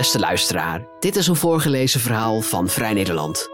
Beste 0.00 0.18
luisteraar, 0.18 0.86
dit 1.00 1.16
is 1.16 1.26
een 1.26 1.36
voorgelezen 1.36 2.00
verhaal 2.00 2.40
van 2.40 2.68
Vrij 2.68 2.92
Nederland. 2.92 3.48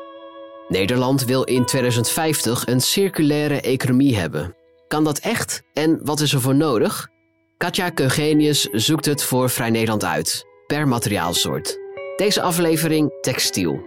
Nederland 0.69 1.25
wil 1.25 1.43
in 1.43 1.65
2050 1.65 2.67
een 2.67 2.81
circulaire 2.81 3.61
economie 3.61 4.17
hebben. 4.17 4.57
Kan 4.89 5.05
dat 5.05 5.19
echt 5.19 5.63
en 5.73 6.01
wat 6.05 6.21
is 6.21 6.33
er 6.33 6.41
voor 6.41 6.55
nodig? 6.55 7.09
Katja 7.57 7.91
Keugenius 7.91 8.63
zoekt 8.63 9.05
het 9.05 9.23
voor 9.23 9.51
Vrij 9.51 9.71
Nederland 9.71 10.05
uit, 10.05 10.45
per 10.67 10.89
materiaalsoort. 10.89 11.79
Deze 12.17 12.43
aflevering 12.43 13.21
textiel. 13.21 13.81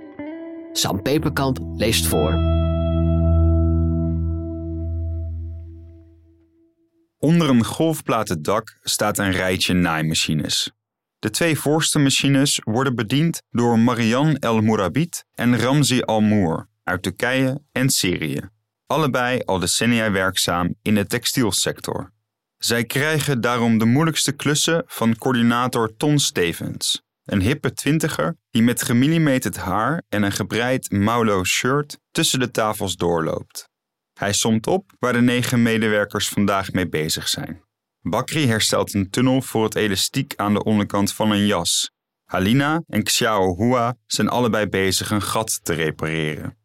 Sam 0.71 1.01
Peperkamp 1.01 1.57
leest 1.75 2.05
voor. 2.05 2.33
Onder 7.17 7.49
een 7.49 7.65
golfplaten 7.65 8.41
dak 8.41 8.79
staat 8.81 9.17
een 9.17 9.31
rijtje 9.31 9.73
naaimachines. 9.73 10.71
De 11.19 11.29
twee 11.29 11.59
voorste 11.59 11.99
machines 11.99 12.61
worden 12.63 12.95
bediend 12.95 13.41
door 13.49 13.79
Marian 13.79 14.35
El 14.35 14.61
Mourabit 14.61 15.25
en 15.33 15.59
Ramzi 15.59 16.01
Al 16.01 16.21
Mour 16.21 16.67
uit 16.83 17.03
Turkije 17.03 17.61
en 17.71 17.89
Syrië. 17.89 18.49
Allebei 18.85 19.41
al 19.45 19.59
decennia 19.59 20.11
werkzaam 20.11 20.75
in 20.81 20.95
de 20.95 21.05
textielsector. 21.05 22.11
Zij 22.57 22.85
krijgen 22.85 23.41
daarom 23.41 23.77
de 23.77 23.85
moeilijkste 23.85 24.31
klussen 24.31 24.83
van 24.85 25.17
coördinator 25.17 25.95
Ton 25.97 26.19
Stevens, 26.19 27.01
een 27.23 27.41
hippe 27.41 27.73
twintiger 27.73 28.37
die 28.49 28.63
met 28.63 28.83
gemillimeterd 28.83 29.57
haar 29.57 30.03
en 30.09 30.23
een 30.23 30.31
gebreid 30.31 30.91
maulo 30.91 31.43
shirt 31.43 31.99
tussen 32.11 32.39
de 32.39 32.51
tafels 32.51 32.95
doorloopt. 32.95 33.69
Hij 34.13 34.33
somt 34.33 34.67
op 34.67 34.91
waar 34.99 35.13
de 35.13 35.21
negen 35.21 35.61
medewerkers 35.61 36.29
vandaag 36.29 36.71
mee 36.71 36.89
bezig 36.89 37.27
zijn. 37.27 37.67
Bakri 38.01 38.47
herstelt 38.47 38.93
een 38.93 39.09
tunnel 39.09 39.41
voor 39.41 39.63
het 39.63 39.75
elastiek 39.75 40.33
aan 40.35 40.53
de 40.53 40.63
onderkant 40.63 41.13
van 41.13 41.31
een 41.31 41.45
jas. 41.45 41.91
Halina 42.25 42.83
en 42.87 43.03
Xiao 43.03 43.55
Hua 43.55 43.97
zijn 44.05 44.29
allebei 44.29 44.67
bezig 44.67 45.11
een 45.11 45.21
gat 45.21 45.59
te 45.63 45.73
repareren. 45.73 46.57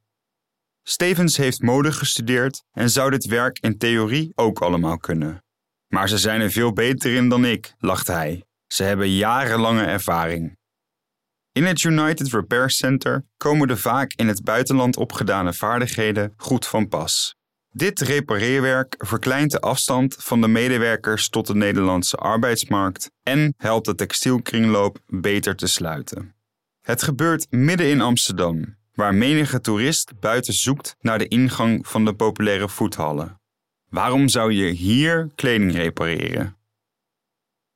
Stevens 0.83 1.36
heeft 1.36 1.62
mode 1.62 1.92
gestudeerd 1.92 2.64
en 2.72 2.91
zou 2.91 3.11
dit 3.11 3.25
werk 3.25 3.59
in 3.59 3.78
theorie 3.78 4.33
ook 4.34 4.62
allemaal 4.62 4.98
kunnen. 4.98 5.44
Maar 5.89 6.09
ze 6.09 6.19
zijn 6.19 6.41
er 6.41 6.50
veel 6.50 6.72
beter 6.72 7.14
in 7.14 7.28
dan 7.28 7.44
ik, 7.44 7.75
lacht 7.78 8.06
hij. 8.06 8.44
Ze 8.66 8.83
hebben 8.83 9.11
jarenlange 9.11 9.84
ervaring. 9.84 10.59
In 11.53 11.64
het 11.64 11.83
United 11.83 12.33
Repair 12.33 12.70
Center 12.70 13.25
komen 13.37 13.69
de 13.69 13.77
vaak 13.77 14.12
in 14.12 14.28
het 14.28 14.42
buitenland 14.42 14.97
opgedane 14.97 15.53
vaardigheden 15.53 16.34
goed 16.37 16.66
van 16.66 16.89
pas. 16.89 17.37
Dit 17.77 18.00
repareerwerk 18.00 18.94
verkleint 18.98 19.50
de 19.50 19.61
afstand 19.61 20.17
van 20.19 20.41
de 20.41 20.48
medewerkers 20.48 21.28
tot 21.28 21.47
de 21.47 21.55
Nederlandse 21.55 22.16
arbeidsmarkt 22.16 23.11
en 23.22 23.55
helpt 23.56 23.86
de 23.86 23.94
textielkringloop 23.94 24.98
beter 25.06 25.56
te 25.56 25.66
sluiten. 25.66 26.34
Het 26.81 27.03
gebeurt 27.03 27.47
midden 27.50 27.91
in 27.91 28.00
Amsterdam, 28.00 28.77
waar 28.92 29.14
menige 29.14 29.61
toerist 29.61 30.20
buiten 30.20 30.53
zoekt 30.53 30.97
naar 31.00 31.19
de 31.19 31.28
ingang 31.28 31.89
van 31.89 32.05
de 32.05 32.14
populaire 32.14 32.69
voethallen. 32.69 33.41
Waarom 33.88 34.28
zou 34.28 34.53
je 34.53 34.70
hier 34.70 35.31
kleding 35.34 35.72
repareren? 35.72 36.56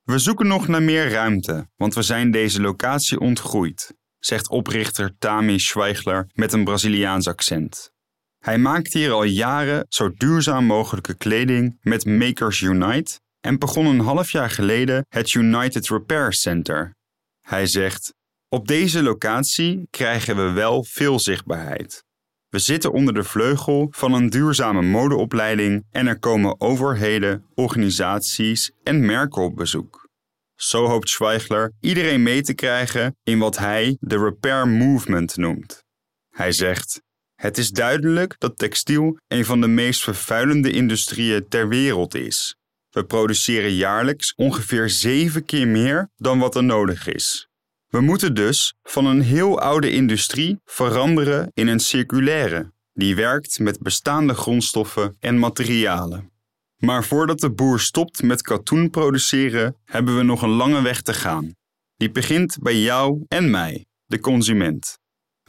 We 0.03 0.17
zoeken 0.17 0.47
nog 0.47 0.67
naar 0.67 0.83
meer 0.83 1.09
ruimte, 1.09 1.69
want 1.75 1.93
we 1.93 2.01
zijn 2.01 2.31
deze 2.31 2.61
locatie 2.61 3.19
ontgroeid, 3.19 3.93
zegt 4.19 4.49
oprichter 4.49 5.17
Tami 5.17 5.59
Schweigler 5.59 6.27
met 6.33 6.53
een 6.53 6.63
Braziliaans 6.63 7.27
accent. 7.27 7.97
Hij 8.39 8.57
maakt 8.57 8.93
hier 8.93 9.11
al 9.11 9.23
jaren 9.23 9.85
zo 9.89 10.13
duurzaam 10.13 10.65
mogelijke 10.65 11.17
kleding 11.17 11.77
met 11.81 12.05
Makers 12.05 12.61
Unite 12.61 13.19
en 13.41 13.59
begon 13.59 13.85
een 13.85 13.99
half 13.99 14.31
jaar 14.31 14.49
geleden 14.49 15.05
het 15.09 15.33
United 15.33 15.87
Repair 15.89 16.33
Center. 16.33 16.95
Hij 17.41 17.65
zegt: 17.65 18.13
Op 18.49 18.67
deze 18.67 19.03
locatie 19.03 19.87
krijgen 19.89 20.35
we 20.35 20.51
wel 20.51 20.83
veel 20.83 21.19
zichtbaarheid. 21.19 22.03
We 22.49 22.59
zitten 22.59 22.91
onder 22.91 23.13
de 23.13 23.23
vleugel 23.23 23.87
van 23.91 24.13
een 24.13 24.29
duurzame 24.29 24.81
modeopleiding 24.81 25.85
en 25.91 26.07
er 26.07 26.19
komen 26.19 26.61
overheden, 26.61 27.45
organisaties 27.53 28.71
en 28.83 29.05
merken 29.05 29.41
op 29.41 29.55
bezoek. 29.55 30.07
Zo 30.55 30.85
hoopt 30.85 31.09
Schweigler 31.09 31.71
iedereen 31.79 32.23
mee 32.23 32.41
te 32.41 32.53
krijgen 32.53 33.15
in 33.23 33.39
wat 33.39 33.57
hij 33.57 33.97
de 33.99 34.17
Repair 34.17 34.67
Movement 34.67 35.37
noemt. 35.37 35.83
Hij 36.29 36.51
zegt: 36.51 37.01
het 37.39 37.57
is 37.57 37.69
duidelijk 37.69 38.35
dat 38.37 38.57
textiel 38.57 39.19
een 39.27 39.45
van 39.45 39.61
de 39.61 39.67
meest 39.67 40.03
vervuilende 40.03 40.71
industrieën 40.71 41.47
ter 41.47 41.67
wereld 41.67 42.15
is. 42.15 42.55
We 42.89 43.05
produceren 43.05 43.73
jaarlijks 43.73 44.33
ongeveer 44.35 44.89
zeven 44.89 45.45
keer 45.45 45.67
meer 45.67 46.09
dan 46.15 46.39
wat 46.39 46.55
er 46.55 46.63
nodig 46.63 47.07
is. 47.07 47.47
We 47.87 48.01
moeten 48.01 48.35
dus 48.35 48.73
van 48.83 49.05
een 49.05 49.21
heel 49.21 49.59
oude 49.59 49.91
industrie 49.91 50.59
veranderen 50.65 51.51
in 51.53 51.67
een 51.67 51.79
circulaire, 51.79 52.71
die 52.93 53.15
werkt 53.15 53.59
met 53.59 53.79
bestaande 53.79 54.33
grondstoffen 54.33 55.15
en 55.19 55.39
materialen. 55.39 56.31
Maar 56.77 57.03
voordat 57.03 57.39
de 57.39 57.51
boer 57.51 57.79
stopt 57.79 58.23
met 58.23 58.41
katoen 58.41 58.89
produceren, 58.89 59.75
hebben 59.85 60.17
we 60.17 60.23
nog 60.23 60.41
een 60.41 60.49
lange 60.49 60.81
weg 60.81 61.01
te 61.01 61.13
gaan. 61.13 61.55
Die 61.97 62.11
begint 62.11 62.57
bij 62.61 62.79
jou 62.79 63.25
en 63.27 63.49
mij, 63.49 63.85
de 64.05 64.19
consument. 64.19 64.98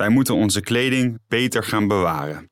Wij 0.00 0.08
moeten 0.08 0.34
onze 0.34 0.60
kleding 0.60 1.20
beter 1.28 1.64
gaan 1.64 1.88
bewaren. 1.88 2.50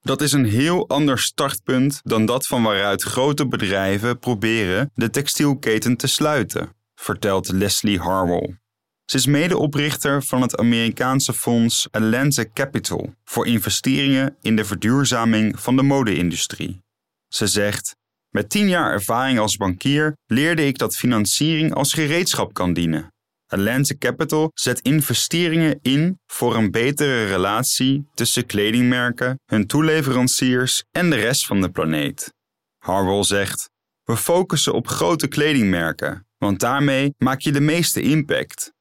Dat 0.00 0.20
is 0.20 0.32
een 0.32 0.44
heel 0.44 0.88
ander 0.88 1.18
startpunt 1.18 2.00
dan 2.02 2.26
dat 2.26 2.46
van 2.46 2.62
waaruit 2.62 3.02
grote 3.02 3.46
bedrijven 3.46 4.18
proberen 4.18 4.90
de 4.94 5.10
textielketen 5.10 5.96
te 5.96 6.06
sluiten, 6.06 6.72
vertelt 6.94 7.48
Leslie 7.48 7.98
Harwell. 7.98 8.58
Ze 9.04 9.16
is 9.16 9.26
medeoprichter 9.26 10.22
van 10.22 10.42
het 10.42 10.56
Amerikaanse 10.56 11.32
fonds 11.32 11.88
Atlantic 11.90 12.52
Capital 12.52 13.14
voor 13.24 13.46
investeringen 13.46 14.36
in 14.40 14.56
de 14.56 14.64
verduurzaming 14.64 15.60
van 15.60 15.76
de 15.76 15.82
mode-industrie. 15.82 16.82
Ze 17.28 17.46
zegt: 17.46 17.96
Met 18.30 18.50
tien 18.50 18.68
jaar 18.68 18.92
ervaring 18.92 19.38
als 19.38 19.56
bankier 19.56 20.16
leerde 20.26 20.66
ik 20.66 20.78
dat 20.78 20.96
financiering 20.96 21.74
als 21.74 21.92
gereedschap 21.92 22.52
kan 22.52 22.72
dienen 22.72 23.14
Atlantic 23.46 23.98
Capital 23.98 24.50
zet 24.54 24.80
investeringen 24.80 25.78
in 25.82 26.20
voor 26.26 26.56
een 26.56 26.70
betere 26.70 27.26
relatie 27.26 28.08
tussen 28.14 28.46
kledingmerken, 28.46 29.40
hun 29.44 29.66
toeleveranciers 29.66 30.84
en 30.90 31.10
de 31.10 31.16
rest 31.16 31.46
van 31.46 31.60
de 31.60 31.70
planeet. 31.70 32.34
Harwell 32.78 33.22
zegt: 33.22 33.70
We 34.04 34.16
focussen 34.16 34.74
op 34.74 34.88
grote 34.88 35.28
kledingmerken, 35.28 36.26
want 36.38 36.60
daarmee 36.60 37.14
maak 37.18 37.40
je 37.40 37.52
de 37.52 37.60
meeste 37.60 38.00
impact. 38.00 38.72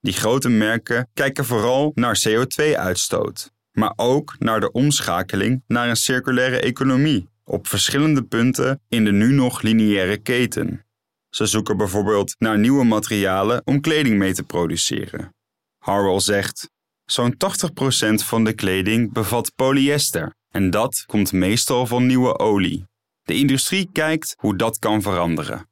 Die 0.00 0.12
grote 0.12 0.48
merken 0.48 1.08
kijken 1.14 1.44
vooral 1.44 1.92
naar 1.94 2.22
CO2-uitstoot, 2.28 3.52
maar 3.72 3.92
ook 3.96 4.36
naar 4.38 4.60
de 4.60 4.72
omschakeling 4.72 5.62
naar 5.66 5.88
een 5.88 5.96
circulaire 5.96 6.60
economie 6.60 7.28
op 7.44 7.66
verschillende 7.66 8.22
punten 8.22 8.80
in 8.88 9.04
de 9.04 9.12
nu 9.12 9.32
nog 9.32 9.62
lineaire 9.62 10.16
keten. 10.16 10.86
Ze 11.28 11.46
zoeken 11.46 11.76
bijvoorbeeld 11.76 12.34
naar 12.38 12.58
nieuwe 12.58 12.84
materialen 12.84 13.62
om 13.64 13.80
kleding 13.80 14.18
mee 14.18 14.34
te 14.34 14.42
produceren. 14.42 15.34
Harwell 15.78 16.20
zegt: 16.20 16.70
Zo'n 17.04 17.34
80% 17.34 18.14
van 18.14 18.44
de 18.44 18.52
kleding 18.52 19.12
bevat 19.12 19.54
polyester 19.54 20.34
en 20.48 20.70
dat 20.70 21.02
komt 21.06 21.32
meestal 21.32 21.86
van 21.86 22.06
nieuwe 22.06 22.38
olie. 22.38 22.86
De 23.22 23.34
industrie 23.34 23.88
kijkt 23.92 24.34
hoe 24.36 24.56
dat 24.56 24.78
kan 24.78 25.02
veranderen. 25.02 25.68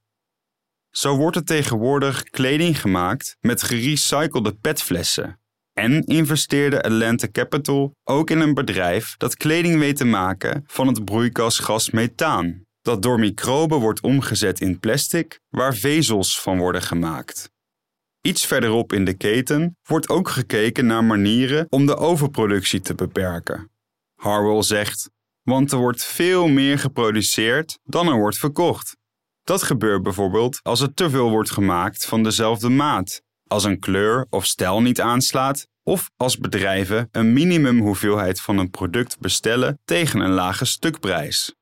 Zo 0.91 1.17
wordt 1.17 1.37
er 1.37 1.45
tegenwoordig 1.45 2.23
kleding 2.23 2.81
gemaakt 2.81 3.37
met 3.41 3.63
gerecyclede 3.63 4.55
petflessen. 4.55 5.41
En 5.73 6.05
investeerde 6.05 6.83
Atlantic 6.83 7.33
Capital 7.33 7.95
ook 8.05 8.31
in 8.31 8.41
een 8.41 8.55
bedrijf 8.55 9.17
dat 9.17 9.37
kleding 9.37 9.79
weet 9.79 9.97
te 9.97 10.05
maken 10.05 10.65
van 10.67 10.87
het 10.87 11.05
broeikasgas 11.05 11.91
methaan 11.91 12.66
dat 12.87 13.03
door 13.03 13.19
microben 13.19 13.79
wordt 13.79 14.01
omgezet 14.01 14.61
in 14.61 14.79
plastic 14.79 15.41
waar 15.49 15.75
vezels 15.75 16.41
van 16.41 16.59
worden 16.59 16.83
gemaakt. 16.83 17.51
Iets 18.21 18.47
verderop 18.47 18.93
in 18.93 19.05
de 19.05 19.15
keten 19.15 19.77
wordt 19.83 20.09
ook 20.09 20.29
gekeken 20.29 20.87
naar 20.87 21.05
manieren 21.05 21.67
om 21.69 21.87
de 21.87 21.97
overproductie 21.97 22.81
te 22.81 22.95
beperken. 22.95 23.71
Harwell 24.15 24.63
zegt: 24.63 25.11
Want 25.43 25.73
er 25.73 25.79
wordt 25.79 26.05
veel 26.05 26.49
meer 26.49 26.79
geproduceerd 26.79 27.79
dan 27.85 28.09
er 28.09 28.17
wordt 28.17 28.39
verkocht. 28.39 28.97
Dat 29.43 29.63
gebeurt 29.63 30.03
bijvoorbeeld 30.03 30.61
als 30.63 30.81
er 30.81 30.95
te 30.95 31.11
veel 31.11 31.31
wordt 31.31 31.51
gemaakt 31.51 32.05
van 32.05 32.23
dezelfde 32.23 32.69
maat, 32.69 33.23
als 33.47 33.65
een 33.65 33.79
kleur 33.79 34.27
of 34.31 34.47
stijl 34.47 34.83
niet 34.83 35.01
aanslaat, 35.01 35.67
of 35.83 36.11
als 36.17 36.39
bedrijven 36.39 37.09
een 37.11 37.33
minimumhoeveelheid 37.33 38.41
van 38.41 38.59
een 38.59 38.71
product 38.71 39.19
bestellen 39.19 39.79
tegen 39.85 40.21
een 40.21 40.33
lage 40.33 40.65
stukprijs. 40.65 41.55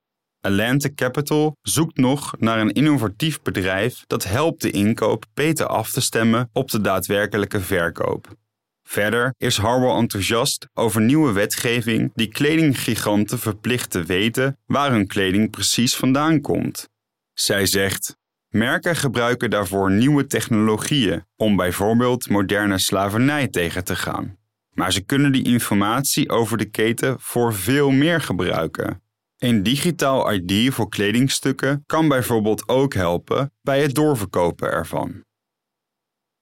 Atlantic 0.45 0.95
Capital 0.95 1.57
zoekt 1.63 1.97
nog 1.97 2.35
naar 2.39 2.61
een 2.61 2.73
innovatief 2.73 3.43
bedrijf 3.43 4.05
dat 4.07 4.25
helpt 4.25 4.63
de 4.63 4.71
inkoop 4.71 5.25
beter 5.35 5.67
af 5.67 5.91
te 5.91 6.01
stemmen 6.01 6.49
op 6.53 6.71
de 6.71 6.81
daadwerkelijke 6.81 7.61
verkoop. 7.61 8.37
Verder 8.83 9.35
is 9.39 9.57
Harwell 9.57 9.97
enthousiast 9.97 10.69
over 10.75 11.01
nieuwe 11.01 11.33
wetgeving 11.33 12.13
die 12.15 12.29
kledinggiganten 12.29 13.39
verplicht 13.39 13.91
te 13.91 14.03
weten 14.03 14.59
waar 14.67 14.91
hun 14.91 15.07
kleding 15.07 15.51
precies 15.51 15.97
vandaan 15.97 16.41
komt. 16.41 16.89
Zij 17.33 17.67
zegt: 17.67 18.17
Merken 18.49 18.97
gebruiken 18.97 19.51
daarvoor 19.51 19.91
nieuwe 19.91 20.27
technologieën 20.27 21.25
om 21.37 21.57
bijvoorbeeld 21.57 22.29
moderne 22.29 22.79
slavernij 22.79 23.49
tegen 23.49 23.85
te 23.85 23.97
gaan. 23.97 24.37
Maar 24.75 24.93
ze 24.93 25.01
kunnen 25.01 25.33
die 25.33 25.45
informatie 25.45 26.31
over 26.31 26.59
de 26.59 26.71
keten 26.71 27.21
voor 27.21 27.55
veel 27.55 27.91
meer 27.91 28.21
gebruiken. 28.21 29.03
Een 29.45 29.63
digitaal 29.63 30.33
ID 30.33 30.75
voor 30.75 30.89
kledingstukken 30.89 31.83
kan 31.87 32.09
bijvoorbeeld 32.09 32.69
ook 32.69 32.95
helpen 32.95 33.53
bij 33.63 33.83
het 33.83 33.95
doorverkopen 33.95 34.71
ervan. 34.71 35.25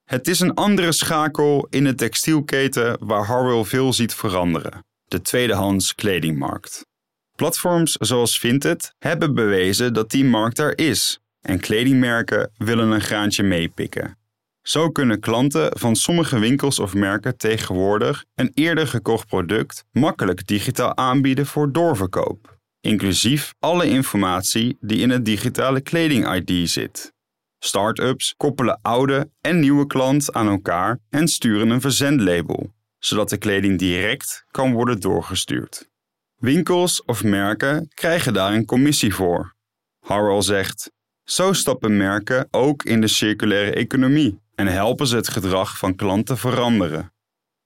Het 0.03 0.27
is 0.27 0.39
een 0.39 0.53
andere 0.53 0.91
schakel 0.91 1.67
in 1.69 1.83
de 1.83 1.95
textielketen 1.95 2.97
waar 2.99 3.25
Harwell 3.25 3.63
veel 3.63 3.93
ziet 3.93 4.13
veranderen: 4.13 4.85
de 5.05 5.21
tweedehands 5.21 5.95
kledingmarkt. 5.95 6.85
Platforms 7.35 7.91
zoals 7.91 8.39
Vinted 8.39 8.93
hebben 8.99 9.33
bewezen 9.33 9.93
dat 9.93 10.11
die 10.11 10.25
markt 10.25 10.59
er 10.59 10.77
is 10.77 11.19
en 11.41 11.59
kledingmerken 11.59 12.51
willen 12.57 12.91
een 12.91 13.01
graantje 13.01 13.43
meepikken. 13.43 14.17
Zo 14.61 14.89
kunnen 14.89 15.19
klanten 15.19 15.79
van 15.79 15.95
sommige 15.95 16.39
winkels 16.39 16.79
of 16.79 16.93
merken 16.93 17.37
tegenwoordig 17.37 18.25
een 18.35 18.51
eerder 18.53 18.87
gekocht 18.87 19.27
product 19.27 19.85
makkelijk 19.91 20.47
digitaal 20.47 20.97
aanbieden 20.97 21.45
voor 21.45 21.71
doorverkoop, 21.71 22.61
inclusief 22.83 23.53
alle 23.59 23.87
informatie 23.87 24.77
die 24.79 24.99
in 24.99 25.09
het 25.09 25.25
digitale 25.25 25.81
kleding-ID 25.81 26.69
zit. 26.69 27.13
Startups 27.59 28.33
koppelen 28.37 28.79
oude 28.81 29.29
en 29.41 29.59
nieuwe 29.59 29.87
klant 29.87 30.33
aan 30.33 30.47
elkaar 30.47 30.99
en 31.09 31.27
sturen 31.27 31.69
een 31.69 31.81
verzendlabel, 31.81 32.73
zodat 32.99 33.29
de 33.29 33.37
kleding 33.37 33.79
direct 33.79 34.45
kan 34.51 34.73
worden 34.73 34.99
doorgestuurd. 34.99 35.89
Winkels 36.35 37.03
of 37.03 37.23
merken 37.23 37.89
krijgen 37.93 38.33
daar 38.33 38.53
een 38.53 38.65
commissie 38.65 39.13
voor. 39.13 39.55
Harwell 39.99 40.41
zegt: 40.41 40.91
Zo 41.23 41.53
stappen 41.53 41.97
merken 41.97 42.47
ook 42.51 42.83
in 42.83 43.01
de 43.01 43.07
circulaire 43.07 43.73
economie 43.73 44.39
en 44.55 44.67
helpen 44.67 45.07
ze 45.07 45.15
het 45.15 45.27
gedrag 45.27 45.77
van 45.77 45.95
klanten 45.95 46.37
veranderen. 46.37 47.13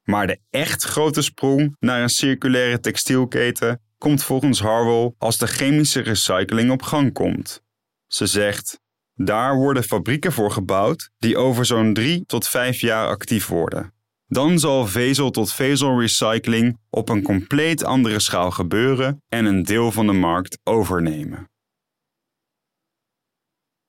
Maar 0.03 0.27
de 0.27 0.39
echt 0.49 0.83
grote 0.83 1.21
sprong 1.21 1.75
naar 1.79 2.01
een 2.01 2.09
circulaire 2.09 2.79
textielketen 2.79 3.81
komt 3.97 4.23
volgens 4.23 4.59
Harwell 4.59 5.13
als 5.17 5.37
de 5.37 5.47
chemische 5.47 5.99
recycling 5.99 6.71
op 6.71 6.81
gang 6.81 7.13
komt. 7.13 7.61
Ze 8.07 8.25
zegt: 8.25 8.79
daar 9.13 9.55
worden 9.55 9.83
fabrieken 9.83 10.31
voor 10.31 10.51
gebouwd 10.51 11.09
die 11.17 11.37
over 11.37 11.65
zo'n 11.65 11.93
3 11.93 12.25
tot 12.25 12.47
5 12.47 12.79
jaar 12.79 13.07
actief 13.07 13.47
worden. 13.47 13.93
Dan 14.27 14.59
zal 14.59 14.87
vezel 14.87 15.31
tot 15.31 15.53
vezel 15.53 15.99
recycling 15.99 16.79
op 16.89 17.09
een 17.09 17.23
compleet 17.23 17.83
andere 17.83 18.19
schaal 18.19 18.51
gebeuren 18.51 19.23
en 19.27 19.45
een 19.45 19.63
deel 19.63 19.91
van 19.91 20.07
de 20.07 20.13
markt 20.13 20.59
overnemen. 20.63 21.49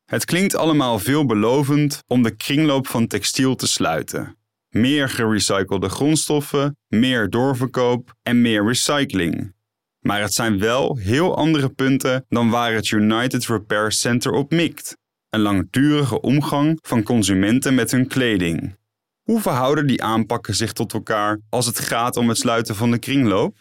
Het 0.05 0.25
klinkt 0.25 0.55
allemaal 0.55 0.99
veelbelovend 0.99 2.03
om 2.07 2.23
de 2.23 2.37
kringloop 2.37 2.87
van 2.87 3.07
textiel 3.07 3.55
te 3.55 3.67
sluiten. 3.67 4.39
Meer 4.69 5.09
gerecyclede 5.09 5.89
grondstoffen, 5.89 6.77
meer 6.87 7.31
doorverkoop 7.31 8.15
en 8.23 8.41
meer 8.41 8.65
recycling. 8.65 9.55
Maar 10.01 10.21
het 10.21 10.35
zijn 10.35 10.59
wel 10.59 10.97
heel 10.97 11.37
andere 11.37 11.69
punten 11.69 12.25
dan 12.29 12.51
waar 12.51 12.73
het 12.73 12.91
United 12.91 13.47
Repair 13.47 13.93
Center 13.93 14.33
op 14.33 14.51
mikt. 14.51 14.97
Een 15.31 15.41
langdurige 15.41 16.21
omgang 16.21 16.79
van 16.83 17.03
consumenten 17.03 17.75
met 17.75 17.91
hun 17.91 18.07
kleding. 18.07 18.77
Hoe 19.23 19.41
verhouden 19.41 19.87
die 19.87 20.03
aanpakken 20.03 20.55
zich 20.55 20.73
tot 20.73 20.93
elkaar 20.93 21.41
als 21.49 21.67
het 21.67 21.79
gaat 21.79 22.17
om 22.17 22.29
het 22.29 22.39
sluiten 22.39 22.75
van 22.77 22.91
de 22.91 22.99
kringloop? 22.99 23.57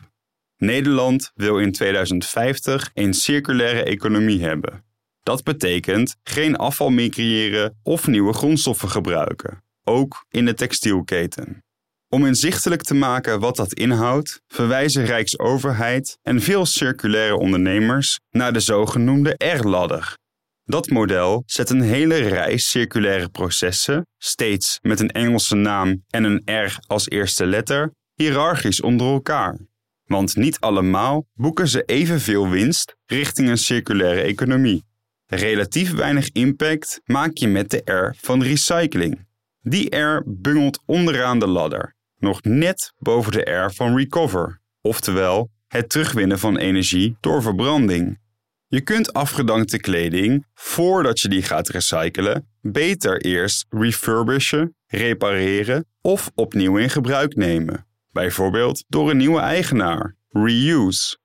Nederland 0.58 1.32
wil 1.36 1.60
in 1.60 1.72
2050 1.72 2.90
een 2.94 3.14
circulaire 3.14 3.84
economie 3.84 4.44
hebben. 4.44 4.86
Dat 5.24 5.44
betekent 5.44 6.16
geen 6.24 6.56
afval 6.56 6.90
meer 6.90 7.10
creëren 7.10 7.80
of 7.84 8.08
nieuwe 8.08 8.34
grondstoffen 8.34 8.90
gebruiken, 8.90 9.64
ook 9.84 10.26
in 10.30 10.46
de 10.46 10.54
textielketen. 10.54 11.64
Om 12.10 12.26
inzichtelijk 12.26 12.84
te 12.84 12.94
maken 12.94 13.40
wat 13.40 13.56
dat 13.56 13.74
inhoudt, 13.74 14.42
verwijzen 14.48 15.06
Rijksoverheid 15.06 16.18
en 16.22 16.42
veel 16.42 16.66
circulaire 16.66 17.38
ondernemers 17.38 18.20
naar 18.30 18.54
de 18.54 18.60
zogenoemde 18.60 19.36
R-ladder. 19.38 20.18
Dat 20.64 20.90
model 20.90 21.44
zet 21.46 21.70
een 21.70 21.82
hele 21.82 22.16
rij 22.16 22.58
circulaire 22.58 23.30
processen, 23.30 24.08
steeds 24.18 24.80
met 24.82 25.00
een 25.00 25.12
Engelse 25.12 25.56
naam 25.56 26.04
en 26.08 26.24
een 26.24 26.66
R 26.66 26.80
als 26.88 27.10
eerste 27.10 27.46
letter, 27.46 27.92
hiërarchisch 28.14 28.82
onder 28.82 29.08
elkaar. 29.08 29.58
Want 30.06 30.36
niet 30.36 30.60
allemaal 30.60 31.28
boeken 31.34 31.68
ze 31.68 31.84
evenveel 31.84 32.50
winst 32.50 32.96
richting 33.06 33.50
een 33.50 33.58
circulaire 33.58 34.22
economie. 34.22 34.84
Relatief 35.26 35.94
weinig 35.94 36.30
impact 36.32 37.02
maak 37.06 37.38
je 37.38 37.48
met 37.48 37.70
de 37.70 37.92
R 37.92 38.16
van 38.18 38.44
recycling. 38.44 39.26
Die 39.62 39.96
R 39.96 40.24
bungelt 40.26 40.82
onderaan 40.86 41.40
de 41.40 41.48
ladder, 41.48 41.96
nog 42.20 42.44
net 42.44 42.94
boven 43.00 43.32
de 43.32 43.52
R 43.52 43.74
van 43.74 43.98
recover, 43.98 44.62
oftewel 44.82 45.50
het 45.68 45.90
terugwinnen 45.90 46.40
van 46.40 46.58
energie 46.58 47.18
door 47.20 47.42
verbranding. 47.42 48.20
Je 48.68 48.82
kunt 48.82 49.14
afgedankte 49.14 49.80
kleding, 49.80 50.46
voordat 50.54 51.20
je 51.20 51.30
die 51.30 51.42
gaat 51.42 51.70
recyclen, 51.70 52.48
beter 52.62 53.22
eerst 53.22 53.66
refurbishen, 53.70 54.76
repareren 54.88 55.86
of 56.02 56.32
opnieuw 56.36 56.78
in 56.78 56.90
gebruik 56.90 57.36
nemen. 57.36 57.86
Bijvoorbeeld 58.12 58.84
door 58.88 59.10
een 59.10 59.18
nieuwe 59.18 59.40
eigenaar, 59.40 60.16
reuse. 60.30 61.18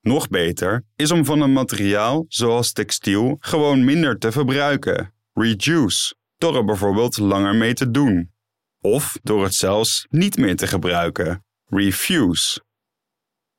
Nog 0.00 0.28
beter 0.28 0.84
is 0.96 1.10
om 1.10 1.24
van 1.24 1.40
een 1.40 1.52
materiaal 1.52 2.24
zoals 2.28 2.72
textiel 2.72 3.36
gewoon 3.40 3.84
minder 3.84 4.18
te 4.18 4.32
verbruiken, 4.32 5.14
reduce, 5.32 6.14
door 6.38 6.56
er 6.56 6.64
bijvoorbeeld 6.64 7.18
langer 7.18 7.54
mee 7.54 7.74
te 7.74 7.90
doen. 7.90 8.30
Of 8.80 9.18
door 9.22 9.44
het 9.44 9.54
zelfs 9.54 10.06
niet 10.10 10.36
meer 10.36 10.56
te 10.56 10.66
gebruiken, 10.66 11.44
refuse. 11.66 12.60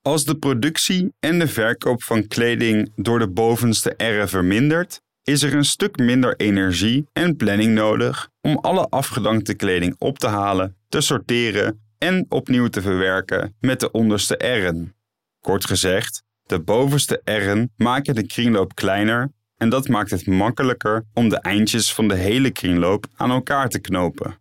Als 0.02 0.26
de 0.26 0.36
productie 0.36 1.14
en 1.20 1.40
de 1.40 1.48
verkoop 1.48 2.04
van 2.04 2.28
kleding 2.28 2.92
door 2.96 3.20
de 3.20 3.30
bovenste 3.30 3.90
R 3.98 4.28
vermindert, 4.28 5.02
is 5.24 5.42
er 5.42 5.54
een 5.54 5.66
stuk 5.66 5.98
minder 5.98 6.36
energie 6.36 7.06
en 7.14 7.36
planning 7.36 7.74
nodig 7.74 8.30
om 8.42 8.58
alle 8.58 8.88
afgedankte 8.90 9.54
kleding 9.54 9.96
op 9.98 10.20
te 10.20 10.28
halen, 10.28 10.76
te 10.90 11.02
sorteren 11.02 11.82
en 11.98 12.26
opnieuw 12.30 12.68
te 12.68 12.82
verwerken 12.82 13.56
met 13.60 13.80
de 13.80 13.92
onderste 13.92 14.36
R'en. 14.36 14.96
Kort 15.40 15.66
gezegd, 15.66 16.24
de 16.44 16.60
bovenste 16.60 17.22
R'en 17.24 17.72
maken 17.76 18.16
de 18.16 18.26
kringloop 18.26 18.76
kleiner 18.76 19.32
en 19.58 19.70
dat 19.70 19.88
maakt 19.88 20.12
het 20.12 20.28
makkelijker 20.28 21.04
om 21.14 21.30
de 21.30 21.40
eindjes 21.40 21.94
van 21.94 22.08
de 22.08 22.16
hele 22.16 22.52
kringloop 22.52 23.06
aan 23.16 23.32
elkaar 23.32 23.70
te 23.70 23.80
knopen. 23.80 24.40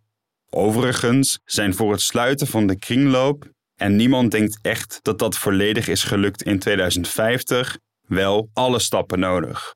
Overigens 0.55 1.39
zijn 1.45 1.73
voor 1.73 1.91
het 1.91 2.01
sluiten 2.01 2.47
van 2.47 2.67
de 2.67 2.77
kringloop 2.77 3.51
en 3.75 3.95
niemand 3.95 4.31
denkt 4.31 4.59
echt 4.61 4.99
dat 5.01 5.19
dat 5.19 5.37
volledig 5.37 5.87
is 5.87 6.03
gelukt 6.03 6.43
in 6.43 6.59
2050, 6.59 7.77
wel 8.07 8.49
alle 8.53 8.79
stappen 8.79 9.19
nodig. 9.19 9.75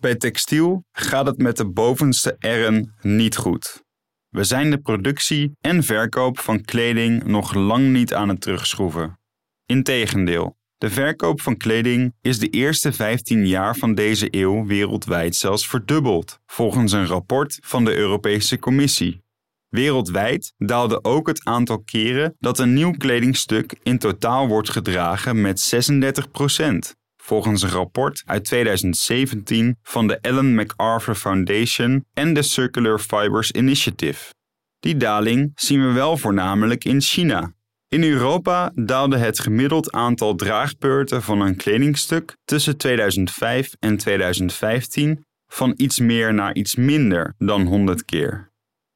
Bij 0.00 0.16
textiel 0.16 0.84
gaat 0.92 1.26
het 1.26 1.38
met 1.38 1.56
de 1.56 1.70
bovenste 1.70 2.36
R'en 2.38 2.94
niet 3.00 3.36
goed. 3.36 3.82
We 4.28 4.44
zijn 4.44 4.70
de 4.70 4.78
productie 4.78 5.52
en 5.60 5.82
verkoop 5.84 6.38
van 6.38 6.62
kleding 6.62 7.24
nog 7.24 7.54
lang 7.54 7.88
niet 7.88 8.14
aan 8.14 8.28
het 8.28 8.40
terugschroeven. 8.40 9.18
Integendeel, 9.66 10.56
de 10.78 10.90
verkoop 10.90 11.40
van 11.40 11.56
kleding 11.56 12.14
is 12.20 12.38
de 12.38 12.48
eerste 12.48 12.92
15 12.92 13.46
jaar 13.46 13.76
van 13.76 13.94
deze 13.94 14.28
eeuw 14.30 14.66
wereldwijd 14.66 15.36
zelfs 15.36 15.68
verdubbeld, 15.68 16.38
volgens 16.46 16.92
een 16.92 17.06
rapport 17.06 17.58
van 17.62 17.84
de 17.84 17.94
Europese 17.94 18.58
Commissie. 18.58 19.22
Wereldwijd 19.70 20.52
daalde 20.56 21.04
ook 21.04 21.26
het 21.26 21.44
aantal 21.44 21.82
keren 21.82 22.36
dat 22.38 22.58
een 22.58 22.72
nieuw 22.72 22.90
kledingstuk 22.90 23.78
in 23.82 23.98
totaal 23.98 24.48
wordt 24.48 24.70
gedragen 24.70 25.40
met 25.40 25.72
36% 26.94 26.98
volgens 27.22 27.62
een 27.62 27.70
rapport 27.70 28.22
uit 28.26 28.44
2017 28.44 29.76
van 29.82 30.06
de 30.06 30.18
Ellen 30.20 30.54
MacArthur 30.54 31.14
Foundation 31.14 32.04
en 32.14 32.34
de 32.34 32.42
Circular 32.42 32.98
Fibers 32.98 33.50
Initiative. 33.50 34.34
Die 34.80 34.96
daling 34.96 35.52
zien 35.54 35.86
we 35.86 35.92
wel 35.92 36.16
voornamelijk 36.16 36.84
in 36.84 37.00
China. 37.00 37.52
In 37.88 38.02
Europa 38.02 38.72
daalde 38.74 39.16
het 39.16 39.40
gemiddeld 39.40 39.92
aantal 39.92 40.34
draagbeurten 40.34 41.22
van 41.22 41.40
een 41.40 41.56
kledingstuk 41.56 42.36
tussen 42.44 42.76
2005 42.76 43.74
en 43.78 43.96
2015 43.96 45.24
van 45.46 45.74
iets 45.76 45.98
meer 45.98 46.34
naar 46.34 46.54
iets 46.54 46.74
minder 46.74 47.34
dan 47.38 47.66
100 47.66 48.04
keer. 48.04 48.49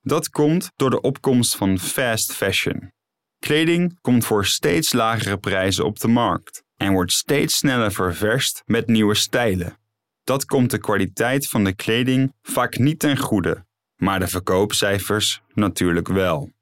Dat 0.06 0.28
komt 0.28 0.70
door 0.76 0.90
de 0.90 1.00
opkomst 1.00 1.56
van 1.56 1.78
fast 1.78 2.32
fashion. 2.32 2.92
Kleding 3.38 3.98
komt 4.00 4.24
voor 4.24 4.46
steeds 4.46 4.92
lagere 4.92 5.38
prijzen 5.38 5.84
op 5.84 5.98
de 5.98 6.08
markt 6.08 6.62
en 6.76 6.92
wordt 6.92 7.12
steeds 7.12 7.56
sneller 7.56 7.92
ververst 7.92 8.62
met 8.66 8.86
nieuwe 8.86 9.14
stijlen. 9.14 9.78
Dat 10.24 10.44
komt 10.44 10.70
de 10.70 10.78
kwaliteit 10.78 11.48
van 11.48 11.64
de 11.64 11.74
kleding 11.74 12.32
vaak 12.42 12.78
niet 12.78 12.98
ten 12.98 13.16
goede, 13.16 13.66
maar 13.96 14.20
de 14.20 14.26
verkoopcijfers 14.26 15.42
natuurlijk 15.54 16.08
wel. 16.08 16.52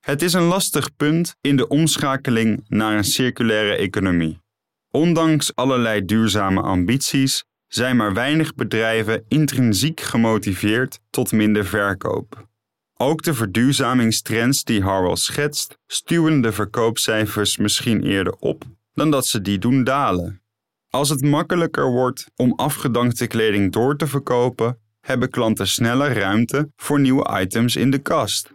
Het 0.00 0.22
is 0.22 0.32
een 0.32 0.42
lastig 0.42 0.96
punt 0.96 1.36
in 1.40 1.56
de 1.56 1.68
omschakeling 1.68 2.64
naar 2.68 2.96
een 2.96 3.04
circulaire 3.04 3.76
economie. 3.76 4.42
Ondanks 4.90 5.54
allerlei 5.54 6.04
duurzame 6.04 6.60
ambities 6.62 7.44
zijn 7.66 7.96
maar 7.96 8.14
weinig 8.14 8.54
bedrijven 8.54 9.24
intrinsiek 9.28 10.00
gemotiveerd 10.00 11.00
tot 11.10 11.32
minder 11.32 11.66
verkoop. 11.66 12.48
Ook 12.96 13.22
de 13.22 13.34
verduurzamingstrends 13.34 14.64
die 14.64 14.82
Harwell 14.82 15.16
schetst, 15.16 15.78
stuwen 15.86 16.40
de 16.40 16.52
verkoopcijfers 16.52 17.56
misschien 17.56 18.02
eerder 18.02 18.32
op 18.32 18.64
dan 18.94 19.10
dat 19.10 19.26
ze 19.26 19.40
die 19.40 19.58
doen 19.58 19.84
dalen. 19.84 20.42
Als 20.88 21.08
het 21.08 21.22
makkelijker 21.22 21.90
wordt 21.90 22.30
om 22.36 22.52
afgedankte 22.52 23.26
kleding 23.26 23.72
door 23.72 23.96
te 23.96 24.06
verkopen, 24.06 24.78
hebben 25.00 25.30
klanten 25.30 25.66
sneller 25.66 26.12
ruimte 26.18 26.72
voor 26.76 27.00
nieuwe 27.00 27.40
items 27.40 27.76
in 27.76 27.90
de 27.90 27.98
kast. 27.98 28.52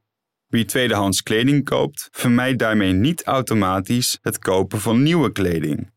Wie 0.47 0.65
tweedehands 0.65 1.23
kleding 1.23 1.65
koopt, 1.65 2.07
vermijdt 2.11 2.59
daarmee 2.59 2.93
niet 2.93 3.23
automatisch 3.23 4.17
het 4.21 4.39
kopen 4.39 4.79
van 4.79 5.03
nieuwe 5.03 5.31
kleding. 5.31 5.91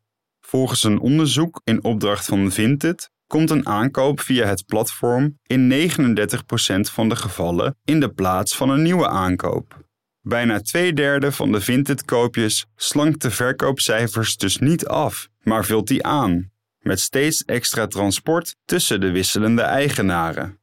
Volgens 0.52 0.82
een 0.82 1.00
onderzoek 1.00 1.61
in 1.64 1.85
opdracht 1.85 2.25
van 2.25 2.52
Vinted 2.52 3.11
komt 3.26 3.50
een 3.50 3.66
aankoop 3.66 4.21
via 4.21 4.47
het 4.47 4.66
platform 4.66 5.38
in 5.42 5.90
39% 5.90 6.80
van 6.80 7.09
de 7.09 7.16
gevallen 7.16 7.76
in 7.85 8.00
de 8.00 8.12
plaats 8.12 8.56
van 8.56 8.71
een 8.71 8.82
nieuwe 8.82 9.09
aankoop. 9.09 9.87
Bijna 10.21 10.61
twee 10.61 10.92
derde 10.92 11.32
van 11.32 11.52
de 11.52 11.61
Vinted-koopjes 11.61 12.66
slankt 12.76 13.23
de 13.23 13.30
verkoopcijfers 13.30 14.37
dus 14.37 14.59
niet 14.59 14.87
af, 14.87 15.28
maar 15.42 15.64
vult 15.64 15.88
die 15.88 16.06
aan, 16.06 16.50
met 16.78 17.00
steeds 17.00 17.44
extra 17.44 17.87
transport 17.87 18.56
tussen 18.64 19.00
de 19.00 19.11
wisselende 19.11 19.62
eigenaren. 19.62 20.61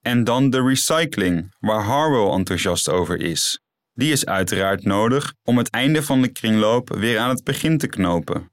En 0.00 0.24
dan 0.24 0.50
de 0.50 0.62
recycling, 0.62 1.54
waar 1.58 1.82
Harwell 1.82 2.30
enthousiast 2.38 2.88
over 2.88 3.20
is. 3.20 3.60
Die 3.94 4.12
is 4.12 4.26
uiteraard 4.26 4.84
nodig 4.84 5.34
om 5.42 5.58
het 5.58 5.70
einde 5.70 6.02
van 6.02 6.22
de 6.22 6.28
kringloop 6.28 6.88
weer 6.88 7.18
aan 7.18 7.28
het 7.28 7.44
begin 7.44 7.78
te 7.78 7.86
knopen. 7.86 8.51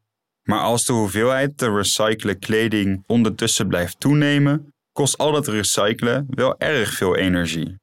Maar 0.50 0.62
als 0.62 0.86
de 0.86 0.94
hoeveelheid 0.94 1.58
te 1.58 1.72
recyclen 1.72 2.40
kleding 2.40 3.04
ondertussen 3.08 3.68
blijft 3.68 4.00
toenemen, 4.00 4.74
kost 4.92 5.18
al 5.18 5.32
dat 5.32 5.48
recyclen 5.48 6.26
wel 6.30 6.58
erg 6.58 6.94
veel 6.94 7.16
energie. 7.16 7.76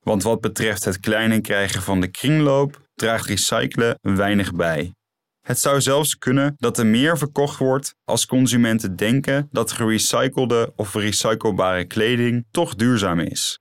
Want 0.00 0.22
wat 0.22 0.40
betreft 0.40 0.84
het 0.84 1.00
kleiner 1.00 1.40
krijgen 1.40 1.82
van 1.82 2.00
de 2.00 2.08
kringloop, 2.08 2.80
draagt 2.94 3.26
recyclen 3.26 3.98
weinig 4.00 4.52
bij. 4.52 4.94
Het 5.40 5.58
zou 5.58 5.80
zelfs 5.80 6.18
kunnen 6.18 6.54
dat 6.56 6.78
er 6.78 6.86
meer 6.86 7.18
verkocht 7.18 7.58
wordt 7.58 7.94
als 8.04 8.26
consumenten 8.26 8.96
denken 8.96 9.48
dat 9.50 9.72
gerecyclede 9.72 10.72
of 10.76 10.94
recyclebare 10.94 11.84
kleding 11.84 12.46
toch 12.50 12.74
duurzaam 12.74 13.20
is. 13.20 13.58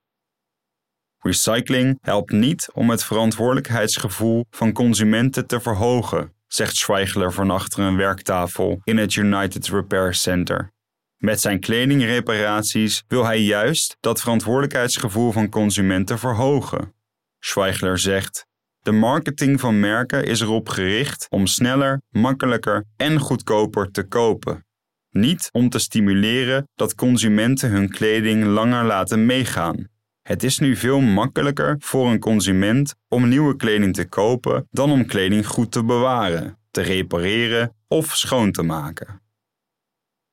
Recycling 1.18 1.98
helpt 2.02 2.32
niet 2.32 2.70
om 2.74 2.90
het 2.90 3.04
verantwoordelijkheidsgevoel 3.04 4.46
van 4.50 4.72
consumenten 4.72 5.48
te 5.48 5.60
verhogen, 5.60 6.34
zegt 6.54 6.76
Schweigler 6.76 7.34
van 7.34 7.52
achter 7.52 7.80
een 7.80 7.98
werktafel 7.98 8.82
in 8.84 8.98
het 8.98 9.16
United 9.16 9.68
Repair 9.68 10.14
Center. 10.14 10.72
Met 11.18 11.42
zijn 11.42 11.60
kledingreparaties 11.60 13.04
wil 13.08 13.26
hij 13.26 13.40
juist 13.40 13.98
dat 14.00 14.22
verantwoordelijkheidsgevoel 14.22 15.32
van 15.32 15.50
consumenten 15.50 16.20
verhogen. 16.20 16.94
Schweigler 17.40 18.00
zegt: 18.00 18.46
De 18.80 18.92
marketing 18.92 19.60
van 19.60 19.80
merken 19.80 20.26
is 20.26 20.42
erop 20.42 20.70
gericht 20.70 21.28
om 21.30 21.48
sneller, 21.48 22.02
makkelijker 22.10 22.86
en 22.98 23.20
goedkoper 23.20 23.92
te 23.92 24.04
kopen. 24.04 24.66
Niet 25.10 25.50
om 25.52 25.70
te 25.70 25.80
stimuleren 25.80 26.68
dat 26.76 26.96
consumenten 26.96 27.70
hun 27.70 27.90
kleding 27.90 28.44
langer 28.44 28.84
laten 28.84 29.26
meegaan. 29.26 29.88
Het 30.24 30.44
is 30.44 30.60
nu 30.60 30.76
veel 30.76 31.00
makkelijker 31.00 31.76
voor 31.80 32.10
een 32.10 32.20
consument 32.20 32.96
om 33.08 33.28
nieuwe 33.28 33.56
kleding 33.56 33.94
te 33.94 34.08
kopen 34.08 34.68
dan 34.72 34.92
om 34.92 35.06
kleding 35.06 35.48
goed 35.48 35.72
te 35.72 35.84
bewaren, 35.84 36.58
te 36.72 36.82
repareren 36.82 37.76
of 37.88 38.16
schoon 38.16 38.52
te 38.52 38.64
maken. 38.64 39.22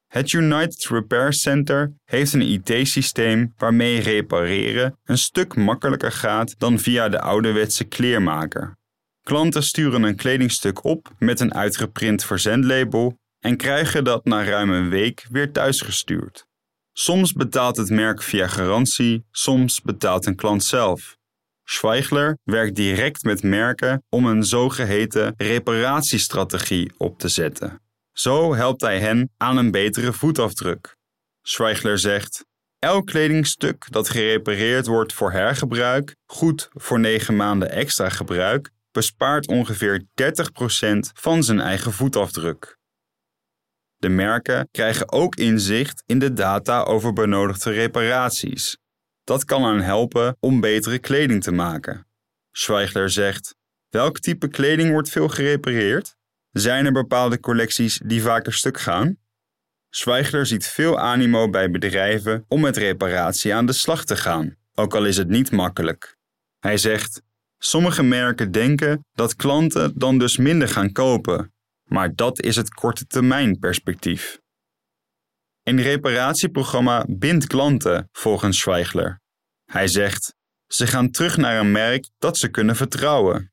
Het 0.07 0.33
United 0.33 0.87
Repair 0.87 1.33
Center 1.33 1.93
heeft 2.05 2.33
een 2.33 2.43
IT-systeem 2.43 3.53
waarmee 3.57 4.01
repareren 4.01 4.99
een 5.05 5.19
stuk 5.19 5.57
makkelijker 5.57 6.13
gaat 6.13 6.55
dan 6.59 6.79
via 6.79 7.09
de 7.09 7.21
ouderwetse 7.21 7.85
kleermaker. 7.85 8.77
Klanten 9.23 9.63
sturen 9.63 10.03
een 10.03 10.17
kledingstuk 10.17 10.85
op 10.85 11.13
met 11.19 11.41
een 11.41 11.55
uitgeprint 11.55 12.25
verzendlabel 12.25 13.19
en 13.39 13.57
krijgen 13.57 14.05
dat 14.05 14.25
na 14.25 14.45
ruim 14.45 14.71
een 14.71 14.89
week 14.89 15.27
weer 15.31 15.53
thuisgestuurd. 15.53 16.49
Soms 16.93 17.33
betaalt 17.33 17.77
het 17.77 17.91
merk 17.91 18.23
via 18.23 18.47
garantie, 18.47 19.25
soms 19.31 19.81
betaalt 19.81 20.27
een 20.27 20.37
klant 20.37 20.65
zelf. 20.65 21.19
Schweigler 21.65 22.39
werkt 22.45 22.77
direct 22.77 23.23
met 23.23 23.43
merken 23.43 24.03
om 24.09 24.27
een 24.27 24.45
zogeheten 24.45 25.35
reparatiestrategie 25.37 26.93
op 26.97 27.19
te 27.19 27.29
zetten. 27.29 27.81
Zo 28.13 28.55
helpt 28.55 28.81
hij 28.81 29.01
hen 29.01 29.31
aan 29.37 29.57
een 29.57 29.71
betere 29.71 30.13
voetafdruk. 30.13 30.97
Schweigler 31.43 31.99
zegt: 31.99 32.45
Elk 32.79 33.07
kledingstuk 33.07 33.87
dat 33.91 34.09
gerepareerd 34.09 34.87
wordt 34.87 35.13
voor 35.13 35.33
hergebruik, 35.33 36.17
goed 36.27 36.69
voor 36.73 37.01
9 37.01 37.37
maanden 37.37 37.71
extra 37.71 38.09
gebruik, 38.09 38.71
bespaart 38.93 39.47
ongeveer 39.47 40.05
30% 40.05 40.05
van 41.13 41.43
zijn 41.43 41.61
eigen 41.61 41.93
voetafdruk. 41.93 42.79
De 44.01 44.09
merken 44.09 44.69
krijgen 44.71 45.13
ook 45.13 45.37
inzicht 45.37 46.03
in 46.07 46.19
de 46.19 46.33
data 46.33 46.83
over 46.83 47.13
benodigde 47.13 47.71
reparaties. 47.71 48.79
Dat 49.25 49.45
kan 49.45 49.65
hen 49.65 49.81
helpen 49.81 50.37
om 50.39 50.61
betere 50.61 50.99
kleding 50.99 51.43
te 51.43 51.53
maken. 51.53 52.07
Schweigler 52.53 53.11
zegt: 53.11 53.55
Welk 53.89 54.19
type 54.19 54.49
kleding 54.49 54.91
wordt 54.91 55.09
veel 55.09 55.29
gerepareerd? 55.29 56.17
Zijn 56.51 56.87
er 56.87 56.93
bepaalde 56.93 57.41
collecties 57.41 58.01
die 58.05 58.23
vaker 58.23 58.53
stuk 58.53 58.81
gaan? 58.81 59.17
Schweigler 59.91 60.47
ziet 60.47 60.67
veel 60.67 60.99
animo 60.99 61.51
bij 61.51 61.71
bedrijven 61.71 62.45
om 62.49 62.61
met 62.61 62.77
reparatie 62.77 63.55
aan 63.55 63.67
de 63.67 63.73
slag 63.73 64.05
te 64.05 64.17
gaan, 64.17 64.57
ook 64.75 64.95
al 64.95 65.05
is 65.05 65.17
het 65.17 65.29
niet 65.29 65.51
makkelijk. 65.51 66.17
Hij 66.59 66.77
zegt: 66.77 67.23
Sommige 67.59 68.03
merken 68.03 68.53
denken 68.53 69.07
dat 69.13 69.37
klanten 69.37 69.93
dan 69.99 70.19
dus 70.19 70.37
minder 70.37 70.69
gaan 70.69 70.93
kopen, 70.93 71.53
maar 71.91 72.15
dat 72.15 72.41
is 72.43 72.57
het 72.57 72.75
korte 72.75 73.07
termijn 73.07 73.59
perspectief. 73.59 74.41
Een 75.63 75.83
reparatieprogramma 75.83 77.05
bindt 77.09 77.47
klanten, 77.47 78.09
volgens 78.13 78.59
Schweigler. 78.59 79.21
Hij 79.65 79.89
zegt: 79.89 80.35
ze 80.67 80.87
gaan 80.87 81.11
terug 81.11 81.37
naar 81.37 81.59
een 81.59 81.73
merk 81.73 82.09
dat 82.19 82.37
ze 82.37 82.49
kunnen 82.49 82.77
vertrouwen. 82.77 83.53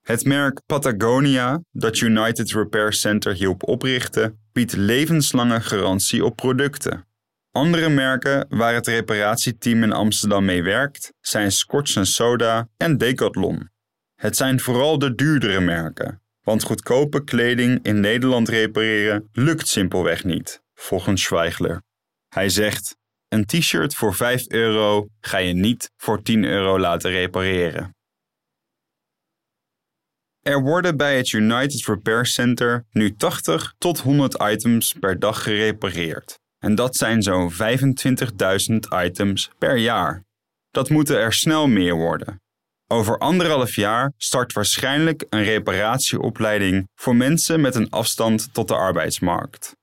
Het 0.00 0.24
merk 0.24 0.60
Patagonia, 0.66 1.62
dat 1.70 2.00
United 2.00 2.52
Repair 2.52 2.92
Center 2.92 3.34
hielp 3.34 3.68
oprichten, 3.68 4.40
biedt 4.52 4.72
levenslange 4.72 5.60
garantie 5.60 6.24
op 6.24 6.36
producten. 6.36 7.06
Andere 7.50 7.88
merken 7.88 8.46
waar 8.48 8.74
het 8.74 8.86
reparatieteam 8.86 9.82
in 9.82 9.92
Amsterdam 9.92 10.44
mee 10.44 10.62
werkt 10.62 11.12
zijn 11.20 11.52
Scotch 11.52 12.06
Soda 12.06 12.68
en 12.76 12.98
Decathlon. 12.98 13.70
Het 14.14 14.36
zijn 14.36 14.60
vooral 14.60 14.98
de 14.98 15.14
duurdere 15.14 15.60
merken, 15.60 16.22
want 16.44 16.62
goedkope 16.62 17.24
kleding 17.24 17.78
in 17.82 18.00
Nederland 18.00 18.48
repareren 18.48 19.28
lukt 19.32 19.68
simpelweg 19.68 20.24
niet, 20.24 20.62
volgens 20.74 21.22
Schweigler. 21.22 21.82
Hij 22.28 22.48
zegt: 22.48 22.96
Een 23.28 23.44
t-shirt 23.44 23.94
voor 23.94 24.14
5 24.14 24.48
euro 24.48 25.08
ga 25.20 25.38
je 25.38 25.52
niet 25.52 25.90
voor 25.96 26.22
10 26.22 26.44
euro 26.44 26.78
laten 26.78 27.10
repareren. 27.10 27.94
Er 30.40 30.62
worden 30.62 30.96
bij 30.96 31.16
het 31.16 31.32
United 31.32 31.86
Repair 31.86 32.26
Center 32.26 32.86
nu 32.90 33.14
80 33.14 33.74
tot 33.78 34.00
100 34.00 34.42
items 34.42 34.92
per 34.92 35.18
dag 35.18 35.42
gerepareerd. 35.42 36.38
En 36.58 36.74
dat 36.74 36.96
zijn 36.96 37.22
zo'n 37.22 37.52
25.000 37.52 38.76
items 39.04 39.50
per 39.58 39.76
jaar. 39.76 40.24
Dat 40.70 40.88
moeten 40.90 41.18
er 41.18 41.32
snel 41.32 41.66
meer 41.66 41.94
worden. 41.94 42.42
Over 42.86 43.18
anderhalf 43.18 43.74
jaar 43.74 44.12
start 44.16 44.52
waarschijnlijk 44.52 45.26
een 45.28 45.42
reparatieopleiding 45.42 46.88
voor 46.94 47.16
mensen 47.16 47.60
met 47.60 47.74
een 47.74 47.90
afstand 47.90 48.54
tot 48.54 48.68
de 48.68 48.74
arbeidsmarkt. 48.74 49.76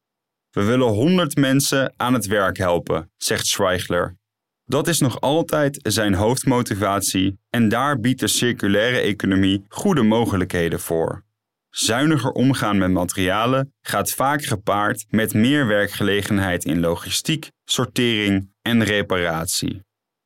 We 0.50 0.63
willen 0.63 0.88
100 0.88 1.36
mensen 1.36 1.93
aan 1.98 2.13
het 2.13 2.25
werk 2.25 2.58
helpen, 2.58 3.12
zegt 3.17 3.46
Schweigler. 3.46 4.17
Dat 4.65 4.88
is 4.88 5.00
nog 5.00 5.22
altijd 5.22 5.79
zijn 5.81 6.13
hoofdmotivatie 6.13 7.39
en 7.50 7.70
daar 7.70 8.00
biedt 8.00 8.20
de 8.20 8.27
circulaire 8.27 9.00
economie 9.00 9.65
goede 9.67 10.03
mogelijkheden 10.03 10.79
voor. 10.79 11.24
Zuiniger 11.70 12.31
omgaan 12.31 12.77
met 12.77 12.91
materialen 12.91 13.74
gaat 13.81 14.12
vaak 14.12 14.43
gepaard 14.43 15.05
met 15.10 15.34
meer 15.34 15.67
werkgelegenheid 15.67 16.65
in 16.65 16.79
logistiek, 16.79 17.51
sortering 17.63 18.53
en 18.62 18.84
reparatie. 18.84 19.81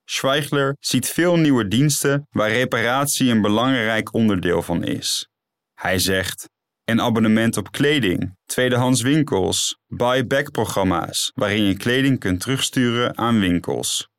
Schweigler 0.06 0.76
ziet 0.80 1.10
veel 1.10 1.38
nieuwe 1.38 1.68
diensten 1.68 2.28
waar 2.30 2.50
reparatie 2.50 3.32
een 3.32 3.42
belangrijk 3.42 4.14
onderdeel 4.14 4.62
van 4.62 4.84
is. 4.84 5.30
Hij 5.74 6.00
zegt: 6.00 6.50
een 6.84 7.02
abonnement 7.02 7.58
op 7.58 7.72
kleding, 7.72 8.36
tweedehands 8.46 9.02
winkels, 9.02 9.80
buy-back-programma's 9.88 11.32
waarin 11.36 11.64
je 11.64 11.78
kleding 11.78 12.20
kunt 12.20 12.40
terugsturen 12.40 13.18
aan 13.18 13.40
winkels. 13.40 14.10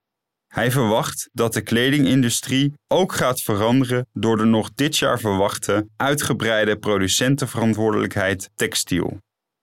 Hij 0.47 0.71
verwacht 0.71 1.29
dat 1.33 1.53
de 1.53 1.61
kledingindustrie 1.61 2.73
ook 2.89 3.13
gaat 3.13 3.41
veranderen 3.41 4.07
door 4.13 4.37
de 4.37 4.45
nog 4.45 4.73
dit 4.75 4.97
jaar 4.97 5.21
verwachte 5.21 5.89
uitgebreide 5.97 6.79
producentenverantwoordelijkheid 6.79 8.51
textiel. 8.55 9.19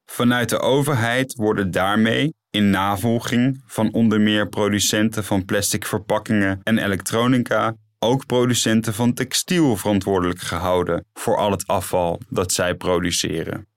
Vanuit 0.06 0.50
de 0.50 0.60
overheid 0.60 1.36
worden 1.36 1.72
daarmee, 1.72 2.34
in 2.53 2.69
navolging 2.69 3.62
van 3.65 3.93
onder 3.93 4.22
meer 4.22 4.50
producenten 4.50 5.24
van 5.24 5.45
plastic 5.45 5.86
verpakkingen 5.86 6.60
en 6.63 6.77
elektronica, 6.77 7.75
ook 8.00 8.25
producenten 8.25 8.93
van 8.93 9.13
textiel 9.13 9.77
verantwoordelijk 9.77 10.39
gehouden 10.39 11.05
voor 11.13 11.38
al 11.38 11.51
het 11.51 11.67
afval 11.67 12.22
dat 12.29 12.51
zij 12.51 12.75
produceren. 12.75 13.67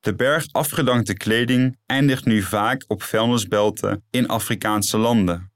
De 0.00 0.14
berg 0.14 0.46
afgedankte 0.52 1.14
kleding 1.14 1.78
eindigt 1.86 2.24
nu 2.24 2.42
vaak 2.42 2.84
op 2.86 3.02
vuilnisbelten 3.02 4.04
in 4.10 4.28
Afrikaanse 4.28 4.98
landen. 4.98 5.52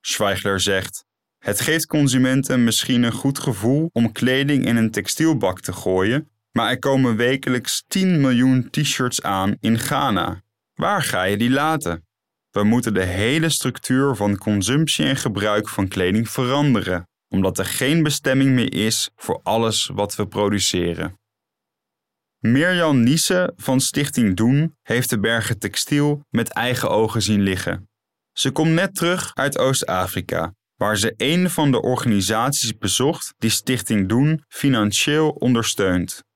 Schweigler 0.00 0.60
zegt: 0.60 1.04
Het 1.38 1.60
geeft 1.60 1.86
consumenten 1.86 2.64
misschien 2.64 3.02
een 3.02 3.12
goed 3.12 3.38
gevoel 3.38 3.90
om 3.92 4.12
kleding 4.12 4.66
in 4.66 4.76
een 4.76 4.90
textielbak 4.90 5.60
te 5.60 5.72
gooien, 5.72 6.28
maar 6.52 6.70
er 6.70 6.78
komen 6.78 7.16
wekelijks 7.16 7.84
10 7.88 8.20
miljoen 8.20 8.70
t-shirts 8.70 9.22
aan 9.22 9.56
in 9.60 9.78
Ghana. 9.78 10.42
Waar 10.78 11.02
ga 11.02 11.22
je 11.22 11.36
die 11.36 11.50
laten? 11.50 12.06
We 12.50 12.64
moeten 12.64 12.94
de 12.94 13.04
hele 13.04 13.48
structuur 13.48 14.16
van 14.16 14.38
consumptie 14.38 15.04
en 15.04 15.16
gebruik 15.16 15.68
van 15.68 15.88
kleding 15.88 16.30
veranderen, 16.30 17.08
omdat 17.28 17.58
er 17.58 17.64
geen 17.64 18.02
bestemming 18.02 18.50
meer 18.50 18.74
is 18.74 19.10
voor 19.16 19.40
alles 19.42 19.86
wat 19.86 20.16
we 20.16 20.26
produceren. 20.26 21.18
Mirjan 22.38 23.02
Niese 23.02 23.52
van 23.56 23.80
Stichting 23.80 24.36
Doen 24.36 24.76
heeft 24.82 25.10
de 25.10 25.20
bergen 25.20 25.58
textiel 25.58 26.20
met 26.30 26.48
eigen 26.48 26.90
ogen 26.90 27.22
zien 27.22 27.40
liggen. 27.40 27.90
Ze 28.32 28.50
komt 28.50 28.70
net 28.70 28.94
terug 28.94 29.34
uit 29.34 29.58
Oost-Afrika, 29.58 30.54
waar 30.74 30.96
ze 30.96 31.14
een 31.16 31.50
van 31.50 31.70
de 31.70 31.82
organisaties 31.82 32.76
bezocht 32.76 33.34
die 33.38 33.50
Stichting 33.50 34.08
Doen 34.08 34.44
financieel 34.48 35.30
ondersteunt. 35.30 36.26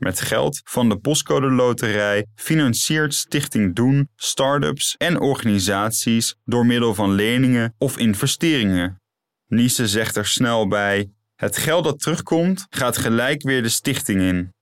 Met 0.00 0.20
geld 0.20 0.60
van 0.64 0.88
de 0.88 0.98
Postcode 0.98 1.50
Loterij 1.50 2.26
financiert 2.34 3.14
Stichting 3.14 3.74
Doen 3.74 4.08
start-ups 4.16 4.94
en 4.96 5.20
organisaties 5.20 6.34
door 6.44 6.66
middel 6.66 6.94
van 6.94 7.12
leningen 7.12 7.74
of 7.78 7.98
investeringen. 7.98 9.00
Niese 9.46 9.88
zegt 9.88 10.16
er 10.16 10.26
snel 10.26 10.68
bij: 10.68 11.10
het 11.34 11.56
geld 11.56 11.84
dat 11.84 12.00
terugkomt 12.00 12.66
gaat 12.70 12.96
gelijk 12.96 13.42
weer 13.42 13.62
de 13.62 13.68
stichting 13.68 14.20
in. 14.20 14.52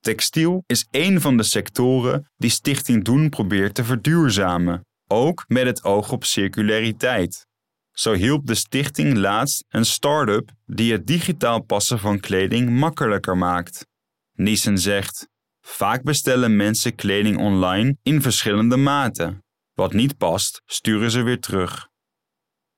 Textiel 0.00 0.62
is 0.66 0.86
één 0.90 1.20
van 1.20 1.36
de 1.36 1.42
sectoren 1.42 2.30
die 2.36 2.50
Stichting 2.50 3.04
Doen 3.04 3.28
probeert 3.28 3.74
te 3.74 3.84
verduurzamen, 3.84 4.86
ook 5.06 5.44
met 5.48 5.66
het 5.66 5.84
oog 5.84 6.12
op 6.12 6.24
circulariteit. 6.24 7.46
Zo 7.92 8.12
hielp 8.12 8.46
de 8.46 8.54
stichting 8.54 9.16
laatst 9.16 9.64
een 9.68 9.84
start-up 9.84 10.50
die 10.64 10.92
het 10.92 11.06
digitaal 11.06 11.62
passen 11.62 11.98
van 11.98 12.20
kleding 12.20 12.70
makkelijker 12.70 13.36
maakt. 13.36 13.86
Niesen 14.36 14.78
zegt: 14.78 15.28
Vaak 15.60 16.02
bestellen 16.02 16.56
mensen 16.56 16.94
kleding 16.94 17.38
online 17.38 17.96
in 18.02 18.22
verschillende 18.22 18.76
maten. 18.76 19.44
Wat 19.74 19.92
niet 19.92 20.16
past, 20.16 20.62
sturen 20.64 21.10
ze 21.10 21.22
weer 21.22 21.40
terug. 21.40 21.88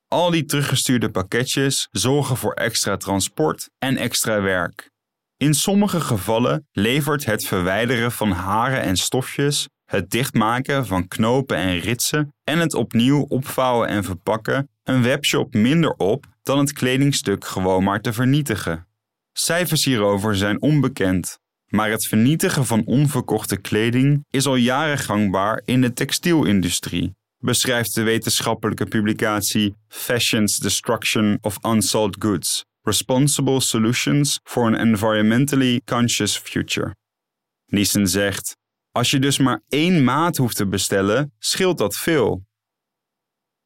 Al 0.08 0.30
die 0.30 0.44
teruggestuurde 0.44 1.10
pakketjes 1.10 1.88
zorgen 1.90 2.36
voor 2.36 2.52
extra 2.52 2.96
transport 2.96 3.70
en 3.78 3.96
extra 3.96 4.40
werk. 4.40 4.90
In 5.36 5.54
sommige 5.54 6.00
gevallen 6.00 6.68
levert 6.72 7.24
het 7.24 7.46
verwijderen 7.46 8.12
van 8.12 8.30
haren 8.30 8.82
en 8.82 8.96
stofjes, 8.96 9.68
het 9.84 10.10
dichtmaken 10.10 10.86
van 10.86 11.08
knopen 11.08 11.56
en 11.56 11.78
ritsen 11.78 12.34
en 12.44 12.58
het 12.58 12.74
opnieuw 12.74 13.20
opvouwen 13.20 13.88
en 13.88 14.04
verpakken 14.04 14.70
een 14.82 15.02
webshop 15.02 15.54
minder 15.54 15.92
op 15.92 16.26
dan 16.42 16.58
het 16.58 16.72
kledingstuk 16.72 17.44
gewoon 17.44 17.84
maar 17.84 18.00
te 18.00 18.12
vernietigen. 18.12 18.86
Cijfers 19.32 19.84
hierover 19.84 20.36
zijn 20.36 20.62
onbekend, 20.62 21.38
maar 21.68 21.90
het 21.90 22.06
vernietigen 22.06 22.66
van 22.66 22.84
onverkochte 22.84 23.56
kleding 23.56 24.24
is 24.30 24.46
al 24.46 24.56
jaren 24.56 24.98
gangbaar 24.98 25.62
in 25.64 25.80
de 25.80 25.92
textielindustrie, 25.92 27.14
beschrijft 27.38 27.94
de 27.94 28.02
wetenschappelijke 28.02 28.86
publicatie 28.86 29.74
Fashion's 29.88 30.58
Destruction 30.58 31.38
of 31.40 31.64
Unsold 31.64 32.16
Goods 32.18 32.64
Responsible 32.82 33.60
Solutions 33.60 34.40
for 34.44 34.64
an 34.64 34.74
Environmentally 34.74 35.80
Conscious 35.84 36.38
Future. 36.38 36.94
Niesen 37.66 38.08
zegt: 38.08 38.56
Als 38.90 39.10
je 39.10 39.18
dus 39.18 39.38
maar 39.38 39.62
één 39.68 40.04
maat 40.04 40.36
hoeft 40.36 40.56
te 40.56 40.66
bestellen, 40.66 41.32
scheelt 41.38 41.78
dat 41.78 41.96
veel. 41.96 42.46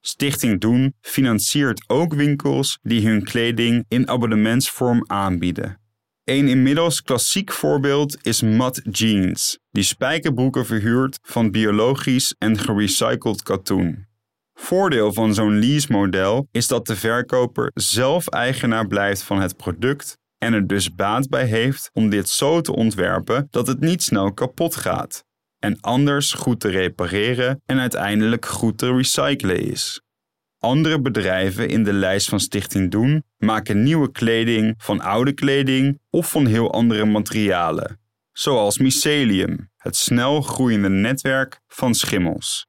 Stichting 0.01 0.61
Doen 0.61 0.95
financiert 1.01 1.89
ook 1.89 2.15
winkels 2.15 2.79
die 2.83 3.07
hun 3.07 3.25
kleding 3.25 3.85
in 3.89 4.09
abonnementsvorm 4.09 5.05
aanbieden. 5.07 5.82
Een 6.25 6.49
inmiddels 6.49 7.03
klassiek 7.03 7.53
voorbeeld 7.53 8.27
is 8.27 8.43
Mud 8.43 8.81
Jeans, 8.91 9.59
die 9.71 9.83
spijkerbroeken 9.83 10.67
verhuurt 10.67 11.19
van 11.23 11.51
biologisch 11.51 12.35
en 12.39 12.59
gerecycled 12.59 13.43
katoen. 13.43 14.07
Voordeel 14.55 15.13
van 15.13 15.35
zo'n 15.35 15.59
lease-model 15.59 16.49
is 16.51 16.67
dat 16.67 16.87
de 16.87 16.97
verkoper 16.97 17.71
zelf 17.75 18.29
eigenaar 18.29 18.87
blijft 18.87 19.23
van 19.23 19.41
het 19.41 19.57
product 19.57 20.19
en 20.39 20.53
er 20.53 20.67
dus 20.67 20.95
baat 20.95 21.29
bij 21.29 21.47
heeft 21.47 21.91
om 21.93 22.11
dit 22.11 22.29
zo 22.29 22.61
te 22.61 22.75
ontwerpen 22.75 23.47
dat 23.51 23.67
het 23.67 23.81
niet 23.81 24.03
snel 24.03 24.33
kapot 24.33 24.77
gaat 24.77 25.25
en 25.59 25.81
anders 25.81 26.33
goed 26.33 26.61
te 26.61 26.69
repareren 26.69 27.63
en 27.67 27.79
uiteindelijk 27.79 28.47
goed 28.47 28.79
te 28.79 28.93
recyclen 28.93 29.61
is. 29.61 30.03
Andere 30.63 31.01
bedrijven 31.01 31.69
in 31.69 31.85
de 31.85 31.93
lijst 31.93 32.29
van 32.29 32.41
Stichting 32.41 32.91
Doen 32.91 33.25
maken 33.39 33.83
nieuwe 33.83 34.11
kleding 34.11 34.75
van 34.77 35.01
oude 35.01 35.33
kleding 35.33 36.01
of 36.11 36.31
van 36.31 36.47
heel 36.47 36.73
andere 36.73 37.05
materialen, 37.05 38.01
zoals 38.33 38.79
mycelium, 38.79 39.71
het 39.77 39.97
snel 39.97 40.43
groeiende 40.43 40.89
netwerk 40.89 41.61
van 41.67 41.95
schimmels. 41.95 42.67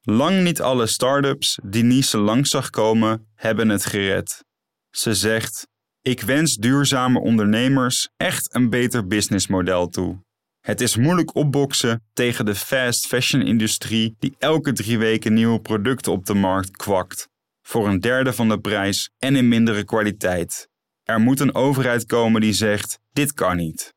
Lang 0.00 0.42
niet 0.42 0.60
alle 0.60 0.86
start-ups 0.86 1.58
die 1.64 1.84
Nice 1.84 2.18
langs 2.18 2.50
zag 2.50 2.70
komen, 2.70 3.26
hebben 3.34 3.68
het 3.68 3.84
gered. 3.86 4.44
Ze 4.90 5.14
zegt: 5.14 5.68
Ik 6.02 6.20
wens 6.20 6.56
duurzame 6.56 7.20
ondernemers 7.20 8.08
echt 8.16 8.54
een 8.54 8.70
beter 8.70 9.06
businessmodel 9.06 9.88
toe. 9.88 10.24
Het 10.60 10.80
is 10.80 10.96
moeilijk 10.96 11.34
opboksen 11.34 12.02
tegen 12.12 12.44
de 12.44 12.54
fast 12.54 13.06
fashion 13.06 13.42
industrie 13.42 14.16
die 14.18 14.34
elke 14.38 14.72
drie 14.72 14.98
weken 14.98 15.32
nieuwe 15.32 15.60
producten 15.60 16.12
op 16.12 16.26
de 16.26 16.34
markt 16.34 16.76
kwakt. 16.76 17.28
Voor 17.62 17.88
een 17.88 18.00
derde 18.00 18.32
van 18.32 18.48
de 18.48 18.60
prijs 18.60 19.10
en 19.18 19.36
in 19.36 19.48
mindere 19.48 19.84
kwaliteit. 19.84 20.68
Er 21.02 21.20
moet 21.20 21.40
een 21.40 21.54
overheid 21.54 22.06
komen 22.06 22.40
die 22.40 22.52
zegt: 22.52 22.98
dit 23.12 23.32
kan 23.32 23.56
niet. 23.56 23.94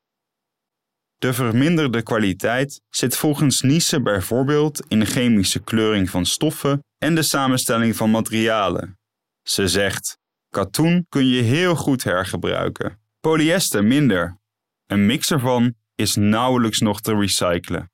De 1.18 1.34
verminderde 1.34 2.04
kwaliteit 2.04 2.82
zit 2.90 3.18
volgens 3.18 3.62
Nice 3.62 4.02
bijvoorbeeld 4.02 4.86
in 4.88 5.00
de 5.00 5.06
chemische 5.06 5.60
kleuring 5.60 6.10
van 6.10 6.26
stoffen 6.26 6.84
en 6.98 7.16
de 7.16 7.22
samenstelling 7.22 7.96
van 7.96 8.12
materialen. 8.12 9.00
Ze 9.42 9.68
zegt: 9.68 10.18
katoen 10.50 11.06
kun 11.10 11.28
je 11.28 11.42
heel 11.42 11.76
goed 11.76 12.04
hergebruiken, 12.04 13.00
polyester 13.20 13.84
minder. 13.84 14.42
Een 14.86 15.06
mix 15.06 15.32
ervan 15.32 15.76
is 15.96 16.16
nauwelijks 16.16 16.80
nog 16.80 17.02
te 17.02 17.16
recyclen. 17.16 17.92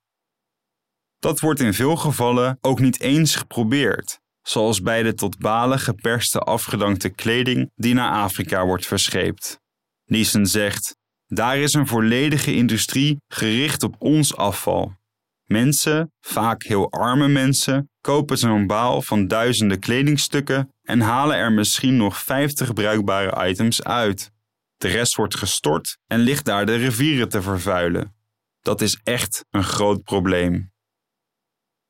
Dat 1.18 1.40
wordt 1.40 1.60
in 1.60 1.74
veel 1.74 1.96
gevallen 1.96 2.58
ook 2.60 2.80
niet 2.80 3.00
eens 3.00 3.36
geprobeerd, 3.36 4.20
zoals 4.42 4.82
bij 4.82 5.02
de 5.02 5.14
tot 5.14 5.38
balen 5.38 5.78
geperste 5.78 6.38
afgedankte 6.38 7.08
kleding 7.08 7.70
die 7.74 7.94
naar 7.94 8.12
Afrika 8.12 8.66
wordt 8.66 8.86
verscheept. 8.86 9.60
Niesen 10.04 10.46
zegt: 10.46 10.96
daar 11.32 11.58
is 11.58 11.72
een 11.72 11.86
volledige 11.86 12.54
industrie 12.54 13.16
gericht 13.28 13.82
op 13.82 13.94
ons 13.98 14.36
afval. 14.36 14.98
Mensen, 15.44 16.12
vaak 16.20 16.62
heel 16.62 16.90
arme 16.90 17.28
mensen, 17.28 17.90
kopen 18.00 18.38
zo'n 18.38 18.66
baal 18.66 19.02
van 19.02 19.26
duizenden 19.26 19.78
kledingstukken 19.78 20.68
en 20.82 21.00
halen 21.00 21.36
er 21.36 21.52
misschien 21.52 21.96
nog 21.96 22.18
50 22.18 22.72
bruikbare 22.72 23.48
items 23.48 23.82
uit. 23.82 24.30
De 24.80 24.88
rest 24.88 25.14
wordt 25.14 25.36
gestort 25.36 25.98
en 26.06 26.20
ligt 26.20 26.44
daar 26.44 26.66
de 26.66 26.74
rivieren 26.74 27.28
te 27.28 27.42
vervuilen. 27.42 28.14
Dat 28.60 28.80
is 28.80 29.00
echt 29.02 29.44
een 29.50 29.64
groot 29.64 30.02
probleem. 30.02 30.72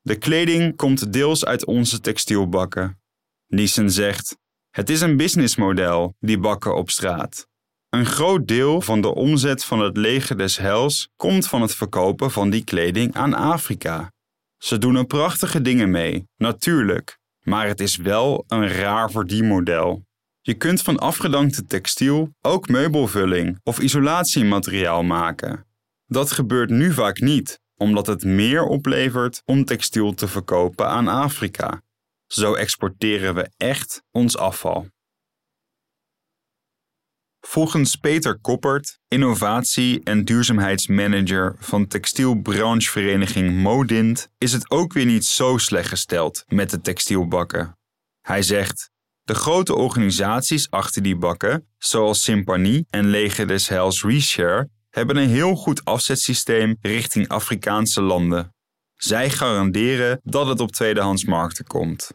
De 0.01 0.15
kleding 0.15 0.75
komt 0.75 1.13
deels 1.13 1.45
uit 1.45 1.65
onze 1.65 1.99
textielbakken. 1.99 3.01
Niesen 3.47 3.91
zegt: 3.91 4.37
Het 4.69 4.89
is 4.89 5.01
een 5.01 5.17
businessmodel, 5.17 6.15
die 6.19 6.39
bakken 6.39 6.75
op 6.75 6.89
straat. 6.89 7.47
Een 7.89 8.05
groot 8.05 8.47
deel 8.47 8.81
van 8.81 9.01
de 9.01 9.13
omzet 9.13 9.63
van 9.63 9.79
het 9.79 9.97
leger 9.97 10.37
des 10.37 10.57
Hels 10.57 11.09
komt 11.15 11.47
van 11.47 11.61
het 11.61 11.75
verkopen 11.75 12.31
van 12.31 12.49
die 12.49 12.63
kleding 12.63 13.15
aan 13.15 13.33
Afrika. 13.33 14.11
Ze 14.57 14.77
doen 14.77 14.95
er 14.95 15.05
prachtige 15.05 15.61
dingen 15.61 15.91
mee, 15.91 16.27
natuurlijk, 16.37 17.19
maar 17.39 17.67
het 17.67 17.79
is 17.79 17.95
wel 17.95 18.43
een 18.47 18.67
raar 18.67 19.11
verdienmodel. 19.11 20.09
Je 20.41 20.53
kunt 20.53 20.81
van 20.81 20.97
afgedankte 20.99 21.65
textiel 21.65 22.35
ook 22.41 22.67
meubelvulling 22.67 23.59
of 23.63 23.79
isolatiemateriaal 23.79 25.03
maken. 25.03 25.65
Dat 26.05 26.31
gebeurt 26.31 26.69
nu 26.69 26.93
vaak 26.93 27.19
niet, 27.19 27.59
omdat 27.75 28.07
het 28.07 28.23
meer 28.23 28.63
oplevert 28.63 29.41
om 29.45 29.65
textiel 29.65 30.13
te 30.13 30.27
verkopen 30.27 30.87
aan 30.87 31.07
Afrika. 31.07 31.81
Zo 32.27 32.53
exporteren 32.53 33.35
we 33.35 33.49
echt 33.57 34.03
ons 34.11 34.37
afval. 34.37 34.87
Volgens 37.39 37.95
Peter 37.95 38.39
Koppert, 38.39 38.99
innovatie- 39.07 40.03
en 40.03 40.25
duurzaamheidsmanager 40.25 41.55
van 41.59 41.87
textielbranchevereniging 41.87 43.51
Modint, 43.51 44.29
is 44.37 44.51
het 44.51 44.71
ook 44.71 44.93
weer 44.93 45.05
niet 45.05 45.25
zo 45.25 45.57
slecht 45.57 45.89
gesteld 45.89 46.43
met 46.47 46.69
de 46.69 46.81
textielbakken. 46.81 47.77
Hij 48.21 48.41
zegt: 48.41 48.90
De 49.23 49.35
grote 49.35 49.75
organisaties 49.75 50.69
achter 50.69 51.01
die 51.01 51.15
bakken, 51.15 51.67
zoals 51.77 52.23
Simpani 52.23 52.85
en 52.89 53.05
Leger 53.05 53.47
des 53.47 53.67
Heils 53.67 54.03
Reshare, 54.03 54.69
hebben 54.89 55.17
een 55.17 55.29
heel 55.29 55.55
goed 55.55 55.85
afzetsysteem 55.85 56.77
richting 56.81 57.27
Afrikaanse 57.27 58.01
landen. 58.01 58.53
Zij 58.95 59.29
garanderen 59.29 60.19
dat 60.23 60.47
het 60.47 60.59
op 60.59 60.71
tweedehandsmarkten 60.71 61.65
komt. 61.65 62.11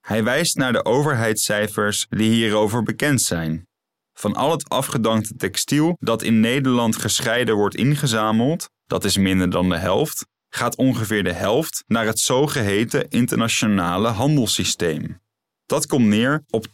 Hij 0.00 0.24
wijst 0.24 0.56
naar 0.56 0.72
de 0.72 0.84
overheidscijfers 0.84 2.06
die 2.08 2.30
hierover 2.30 2.82
bekend 2.82 3.22
zijn. 3.22 3.66
Van 4.12 4.34
al 4.34 4.50
het 4.50 4.68
afgedankte 4.68 5.34
textiel 5.36 5.96
dat 6.00 6.22
in 6.22 6.40
Nederland 6.40 6.96
gescheiden 6.96 7.54
wordt 7.54 7.76
ingezameld, 7.76 8.70
dat 8.86 9.04
is 9.04 9.16
minder 9.16 9.50
dan 9.50 9.68
de 9.68 9.78
helft, 9.78 10.26
gaat 10.48 10.76
ongeveer 10.76 11.24
de 11.24 11.32
helft 11.32 11.84
naar 11.86 12.06
het 12.06 12.18
zogeheten 12.18 13.08
internationale 13.08 14.08
handelssysteem. 14.08 15.22
Dat 15.66 15.86
komt 15.86 16.06
neer 16.06 16.44
op 16.50 16.66
20% 16.66 16.70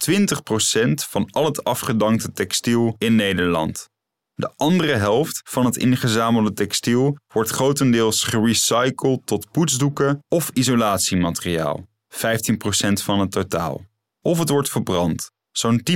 van 1.09 1.31
al 1.31 1.44
het 1.44 1.64
afgedankte 1.64 2.33
textiel 2.33 2.94
in 2.98 3.14
Nederland. 3.14 3.88
De 4.35 4.53
andere 4.57 4.94
helft 4.94 5.40
van 5.44 5.64
het 5.64 5.76
ingezamelde 5.76 6.53
textiel 6.53 7.16
wordt 7.33 7.50
grotendeels 7.50 8.22
gerecycled 8.22 9.26
tot 9.26 9.50
poetsdoeken 9.50 10.24
of 10.29 10.50
isolatiemateriaal, 10.53 11.87
15% 12.09 12.16
van 12.92 13.20
het 13.20 13.31
totaal. 13.31 13.85
Of 14.20 14.38
het 14.38 14.48
wordt 14.48 14.70
verbrand, 14.70 15.31
zo'n 15.50 15.81
10% 15.90 15.94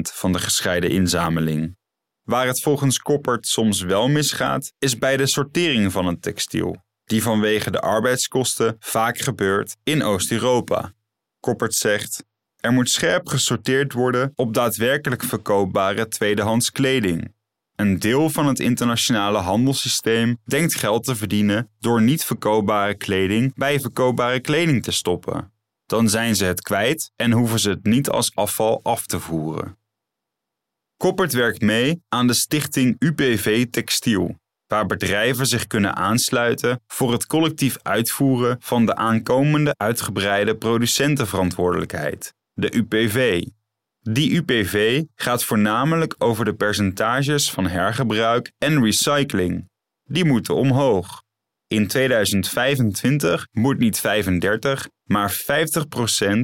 van 0.00 0.32
de 0.32 0.38
gescheiden 0.38 0.90
inzameling. 0.90 1.76
Waar 2.22 2.46
het 2.46 2.62
volgens 2.62 2.98
Koppert 2.98 3.46
soms 3.46 3.80
wel 3.80 4.08
misgaat, 4.08 4.72
is 4.78 4.98
bij 4.98 5.16
de 5.16 5.26
sortering 5.26 5.92
van 5.92 6.06
het 6.06 6.22
textiel, 6.22 6.76
die 7.04 7.22
vanwege 7.22 7.70
de 7.70 7.80
arbeidskosten 7.80 8.76
vaak 8.78 9.18
gebeurt 9.18 9.76
in 9.82 10.02
Oost-Europa. 10.02 10.92
Koppert 11.40 11.74
zegt: 11.74 12.24
er 12.60 12.72
moet 12.72 12.90
scherp 12.90 13.28
gesorteerd 13.28 13.92
worden 13.92 14.32
op 14.34 14.54
daadwerkelijk 14.54 15.22
verkoopbare 15.22 16.08
tweedehands 16.08 16.72
kleding. 16.72 17.34
Een 17.74 17.98
deel 17.98 18.30
van 18.30 18.46
het 18.46 18.60
internationale 18.60 19.38
handelssysteem 19.38 20.38
denkt 20.44 20.74
geld 20.74 21.04
te 21.04 21.16
verdienen 21.16 21.70
door 21.78 22.02
niet 22.02 22.24
verkoopbare 22.24 22.94
kleding 22.94 23.54
bij 23.54 23.80
verkoopbare 23.80 24.40
kleding 24.40 24.82
te 24.82 24.92
stoppen. 24.92 25.52
Dan 25.86 26.08
zijn 26.08 26.36
ze 26.36 26.44
het 26.44 26.62
kwijt 26.62 27.12
en 27.16 27.32
hoeven 27.32 27.58
ze 27.58 27.70
het 27.70 27.84
niet 27.84 28.08
als 28.08 28.34
afval 28.34 28.80
af 28.82 29.06
te 29.06 29.20
voeren. 29.20 29.78
Koppert 30.96 31.32
werkt 31.32 31.60
mee 31.60 32.02
aan 32.08 32.26
de 32.26 32.34
stichting 32.34 32.96
UPV 32.98 33.66
Textiel, 33.70 34.38
waar 34.66 34.86
bedrijven 34.86 35.46
zich 35.46 35.66
kunnen 35.66 35.96
aansluiten 35.96 36.80
voor 36.86 37.12
het 37.12 37.26
collectief 37.26 37.76
uitvoeren 37.82 38.56
van 38.60 38.86
de 38.86 38.94
aankomende 38.94 39.74
uitgebreide 39.76 40.56
producentenverantwoordelijkheid, 40.56 42.34
de 42.60 42.76
UPV. 42.76 43.44
Die 44.00 44.34
UPV 44.34 45.02
gaat 45.14 45.44
voornamelijk 45.44 46.14
over 46.18 46.44
de 46.44 46.54
percentages 46.54 47.50
van 47.50 47.66
hergebruik 47.66 48.52
en 48.58 48.82
recycling. 48.82 49.68
Die 50.04 50.24
moeten 50.24 50.54
omhoog. 50.54 51.22
In 51.66 51.86
2025 51.86 53.46
moet 53.52 53.78
niet 53.78 54.00
35, 54.00 54.88
maar 55.04 55.32
50% 55.32 55.40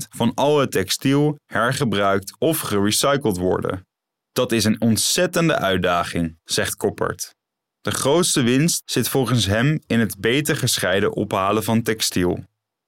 van 0.09 0.35
al 0.35 0.59
het 0.59 0.71
textiel 0.71 1.39
hergebruikt 1.45 2.37
of 2.39 2.59
gerecycled 2.59 3.37
worden. 3.37 3.87
Dat 4.33 4.53
is 4.53 4.65
een 4.65 4.81
ontzettende 4.81 5.57
uitdaging, 5.59 6.39
zegt 6.45 6.77
Koppert. 6.77 7.35
De 7.81 7.91
grootste 7.91 8.43
winst 8.43 8.83
zit 8.85 9.09
volgens 9.09 9.47
hem 9.47 9.81
in 9.87 10.01
het 10.01 10.21
beter 10.21 10.57
gescheiden 10.57 11.13
ophalen 11.13 11.65
van 11.65 11.83
textiel. 11.83 12.45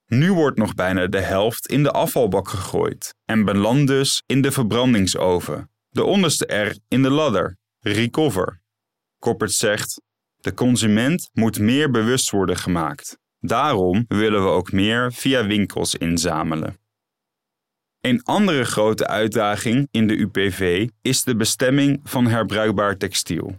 Nu 0.09 0.33
wordt 0.33 0.59
nog 0.59 0.75
bijna 0.75 1.07
de 1.07 1.21
helft 1.21 1.67
in 1.67 1.83
de 1.83 1.91
afvalbak 1.91 2.49
gegooid 2.49 3.15
en 3.25 3.45
belandt 3.45 3.87
dus 3.87 4.23
in 4.27 4.43
de 4.43 4.53
verbrandingsoven. 4.53 5.71
De 5.89 6.05
onderste 6.05 6.55
R 6.55 6.77
in 6.89 7.03
de 7.03 7.11
ladder, 7.11 7.57
recover. 7.81 8.61
Koppert 9.19 9.53
zegt: 9.53 10.03
De 10.37 10.55
consument 10.55 11.29
moet 11.33 11.59
meer 11.59 11.91
bewust 11.91 12.31
worden 12.31 12.57
gemaakt. 12.57 13.19
Daarom 13.41 14.05
willen 14.09 14.43
we 14.43 14.49
ook 14.49 14.73
meer 14.73 15.13
via 15.13 15.47
winkels 15.47 15.95
inzamelen. 15.95 16.79
Een 18.01 18.23
andere 18.23 18.65
grote 18.65 19.07
uitdaging 19.07 19.89
in 19.91 20.07
de 20.07 20.17
UPV 20.17 20.89
is 21.03 21.23
de 21.23 21.37
bestemming 21.37 22.01
van 22.03 22.27
herbruikbaar 22.27 22.97
textiel. 22.97 23.59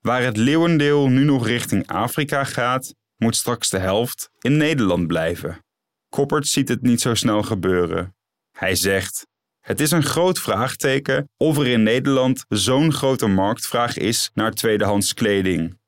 Waar 0.00 0.22
het 0.22 0.36
leeuwendeel 0.36 1.08
nu 1.08 1.24
nog 1.24 1.46
richting 1.46 1.86
Afrika 1.86 2.44
gaat, 2.44 2.94
moet 3.16 3.36
straks 3.36 3.68
de 3.70 3.78
helft 3.78 4.30
in 4.40 4.56
Nederland 4.56 5.06
blijven. 5.06 5.64
Koppert 6.10 6.46
ziet 6.46 6.68
het 6.68 6.82
niet 6.82 7.00
zo 7.00 7.14
snel 7.14 7.42
gebeuren. 7.42 8.14
Hij 8.50 8.74
zegt: 8.74 9.26
Het 9.60 9.80
is 9.80 9.90
een 9.90 10.02
groot 10.02 10.38
vraagteken 10.38 11.30
of 11.36 11.58
er 11.58 11.66
in 11.66 11.82
Nederland 11.82 12.44
zo'n 12.48 12.92
grote 12.92 13.26
marktvraag 13.26 13.96
is 13.96 14.30
naar 14.34 14.52
tweedehands 14.52 15.14
kleding. 15.14 15.78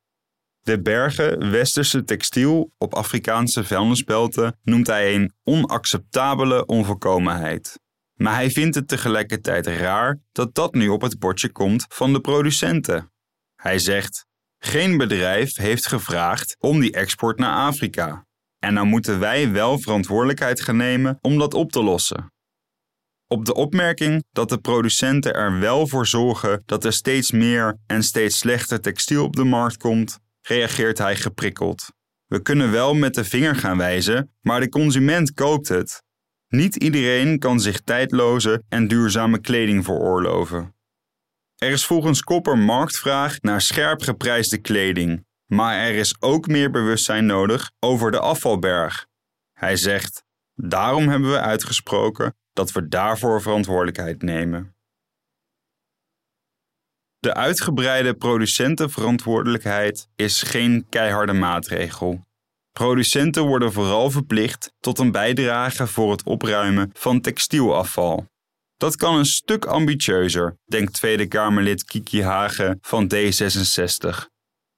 De 0.60 0.82
bergen 0.82 1.50
westerse 1.50 2.04
textiel 2.04 2.72
op 2.78 2.94
Afrikaanse 2.94 3.64
vuilnisbelten 3.64 4.58
noemt 4.62 4.86
hij 4.86 5.14
een 5.14 5.32
onacceptabele 5.42 6.66
onvolkomenheid. 6.66 7.80
Maar 8.14 8.34
hij 8.34 8.50
vindt 8.50 8.74
het 8.74 8.88
tegelijkertijd 8.88 9.66
raar 9.66 10.20
dat 10.32 10.54
dat 10.54 10.74
nu 10.74 10.88
op 10.88 11.00
het 11.00 11.18
bordje 11.18 11.48
komt 11.48 11.86
van 11.88 12.12
de 12.12 12.20
producenten. 12.20 13.12
Hij 13.56 13.78
zegt: 13.78 14.26
Geen 14.58 14.96
bedrijf 14.96 15.56
heeft 15.56 15.86
gevraagd 15.86 16.56
om 16.58 16.80
die 16.80 16.92
export 16.92 17.38
naar 17.38 17.66
Afrika. 17.66 18.26
En 18.64 18.74
dan 18.74 18.88
moeten 18.88 19.18
wij 19.18 19.50
wel 19.50 19.78
verantwoordelijkheid 19.78 20.60
gaan 20.60 20.76
nemen 20.76 21.18
om 21.20 21.38
dat 21.38 21.54
op 21.54 21.72
te 21.72 21.82
lossen. 21.82 22.32
Op 23.26 23.44
de 23.44 23.54
opmerking 23.54 24.24
dat 24.30 24.48
de 24.48 24.58
producenten 24.58 25.34
er 25.34 25.58
wel 25.58 25.86
voor 25.86 26.06
zorgen 26.06 26.62
dat 26.66 26.84
er 26.84 26.92
steeds 26.92 27.30
meer 27.30 27.78
en 27.86 28.02
steeds 28.02 28.38
slechter 28.38 28.80
textiel 28.80 29.24
op 29.24 29.36
de 29.36 29.44
markt 29.44 29.76
komt, 29.76 30.18
reageert 30.40 30.98
hij 30.98 31.16
geprikkeld. 31.16 31.88
We 32.26 32.42
kunnen 32.42 32.70
wel 32.70 32.94
met 32.94 33.14
de 33.14 33.24
vinger 33.24 33.56
gaan 33.56 33.78
wijzen, 33.78 34.32
maar 34.40 34.60
de 34.60 34.68
consument 34.68 35.32
koopt 35.32 35.68
het. 35.68 36.02
Niet 36.48 36.76
iedereen 36.76 37.38
kan 37.38 37.60
zich 37.60 37.80
tijdloze 37.80 38.62
en 38.68 38.88
duurzame 38.88 39.38
kleding 39.38 39.84
veroorloven. 39.84 40.74
Er 41.56 41.70
is 41.70 41.86
volgens 41.86 42.22
Kopper 42.22 42.58
marktvraag 42.58 43.40
naar 43.40 43.60
scherp 43.60 44.02
geprijsde 44.02 44.58
kleding, 44.58 45.24
maar 45.52 45.76
er 45.76 45.94
is 45.94 46.20
ook 46.20 46.46
meer 46.46 46.70
bewustzijn 46.70 47.26
nodig 47.26 47.70
over 47.78 48.10
de 48.10 48.18
afvalberg. 48.18 49.06
Hij 49.52 49.76
zegt: 49.76 50.24
Daarom 50.54 51.08
hebben 51.08 51.30
we 51.30 51.40
uitgesproken 51.40 52.34
dat 52.52 52.72
we 52.72 52.88
daarvoor 52.88 53.42
verantwoordelijkheid 53.42 54.22
nemen. 54.22 54.74
De 57.18 57.34
uitgebreide 57.34 58.14
producentenverantwoordelijkheid 58.14 60.08
is 60.16 60.42
geen 60.42 60.86
keiharde 60.88 61.32
maatregel. 61.32 62.24
Producenten 62.72 63.42
worden 63.42 63.72
vooral 63.72 64.10
verplicht 64.10 64.72
tot 64.80 64.98
een 64.98 65.12
bijdrage 65.12 65.86
voor 65.86 66.10
het 66.10 66.22
opruimen 66.22 66.90
van 66.92 67.20
textielafval. 67.20 68.26
Dat 68.76 68.96
kan 68.96 69.16
een 69.16 69.24
stuk 69.24 69.64
ambitieuzer, 69.64 70.56
denkt 70.64 70.92
Tweede 70.92 71.26
Kamerlid 71.26 71.84
Kiki 71.84 72.22
Hagen 72.22 72.78
van 72.80 73.12
D66. 73.14 74.31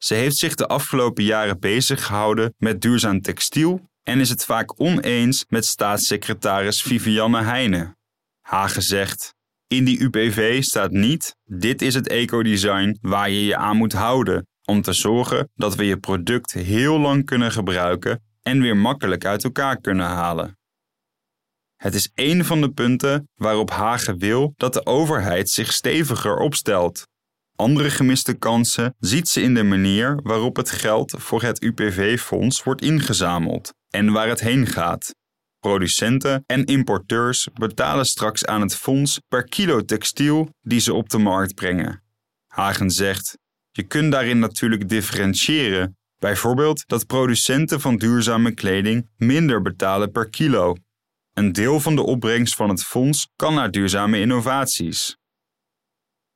Ze 0.05 0.15
heeft 0.15 0.37
zich 0.37 0.55
de 0.55 0.67
afgelopen 0.67 1.25
jaren 1.25 1.59
bezig 1.59 2.07
gehouden 2.07 2.55
met 2.59 2.81
duurzaam 2.81 3.21
textiel 3.21 3.91
en 4.03 4.21
is 4.21 4.29
het 4.29 4.45
vaak 4.45 4.81
oneens 4.81 5.45
met 5.49 5.65
staatssecretaris 5.65 6.83
Vivianne 6.83 7.43
Heijnen. 7.43 7.97
Hagen 8.41 8.83
zegt: 8.83 9.35
In 9.67 9.85
die 9.85 10.01
UPV 10.01 10.63
staat 10.63 10.91
niet: 10.91 11.37
dit 11.45 11.83
is 11.83 11.95
het 11.95 12.09
ecodesign 12.09 12.99
waar 13.01 13.31
je 13.31 13.45
je 13.45 13.57
aan 13.57 13.77
moet 13.77 13.93
houden 13.93 14.47
om 14.65 14.83
te 14.83 14.93
zorgen 14.93 15.51
dat 15.55 15.75
we 15.75 15.85
je 15.85 15.99
product 15.99 16.53
heel 16.53 16.99
lang 16.99 17.25
kunnen 17.25 17.53
gebruiken 17.53 18.23
en 18.43 18.61
weer 18.61 18.77
makkelijk 18.77 19.25
uit 19.25 19.45
elkaar 19.45 19.81
kunnen 19.81 20.07
halen. 20.07 20.59
Het 21.77 21.95
is 21.95 22.11
een 22.15 22.45
van 22.45 22.61
de 22.61 22.71
punten 22.71 23.29
waarop 23.35 23.71
Hagen 23.71 24.19
wil 24.19 24.53
dat 24.57 24.73
de 24.73 24.87
overheid 24.87 25.51
zich 25.51 25.73
steviger 25.73 26.37
opstelt. 26.37 27.07
Andere 27.57 27.91
gemiste 27.91 28.35
kansen 28.35 28.95
ziet 28.99 29.29
ze 29.29 29.43
in 29.43 29.55
de 29.55 29.63
manier 29.63 30.21
waarop 30.23 30.57
het 30.57 30.71
geld 30.71 31.15
voor 31.19 31.43
het 31.43 31.63
UPV-fonds 31.63 32.63
wordt 32.63 32.83
ingezameld 32.83 33.75
en 33.91 34.13
waar 34.13 34.29
het 34.29 34.41
heen 34.41 34.67
gaat. 34.67 35.15
Producenten 35.61 36.45
en 36.47 36.65
importeurs 36.65 37.49
betalen 37.55 38.05
straks 38.05 38.45
aan 38.45 38.61
het 38.61 38.77
fonds 38.77 39.21
per 39.29 39.45
kilo 39.45 39.85
textiel 39.85 40.49
die 40.61 40.81
ze 40.81 40.95
op 40.95 41.09
de 41.09 41.19
markt 41.19 41.55
brengen. 41.55 42.03
Hagen 42.47 42.91
zegt: 42.91 43.39
Je 43.71 43.83
kunt 43.83 44.13
daarin 44.13 44.39
natuurlijk 44.39 44.89
differentiëren. 44.89 45.97
Bijvoorbeeld 46.19 46.83
dat 46.87 47.07
producenten 47.07 47.81
van 47.81 47.97
duurzame 47.97 48.55
kleding 48.55 49.09
minder 49.17 49.63
betalen 49.63 50.11
per 50.11 50.31
kilo. 50.31 50.77
Een 51.33 51.53
deel 51.53 51.81
van 51.81 51.97
de 51.97 52.03
opbrengst 52.03 52.55
van 52.55 52.69
het 52.69 52.85
fonds 52.85 53.29
kan 53.37 53.55
naar 53.55 53.71
duurzame 53.71 54.21
innovaties. 54.21 55.17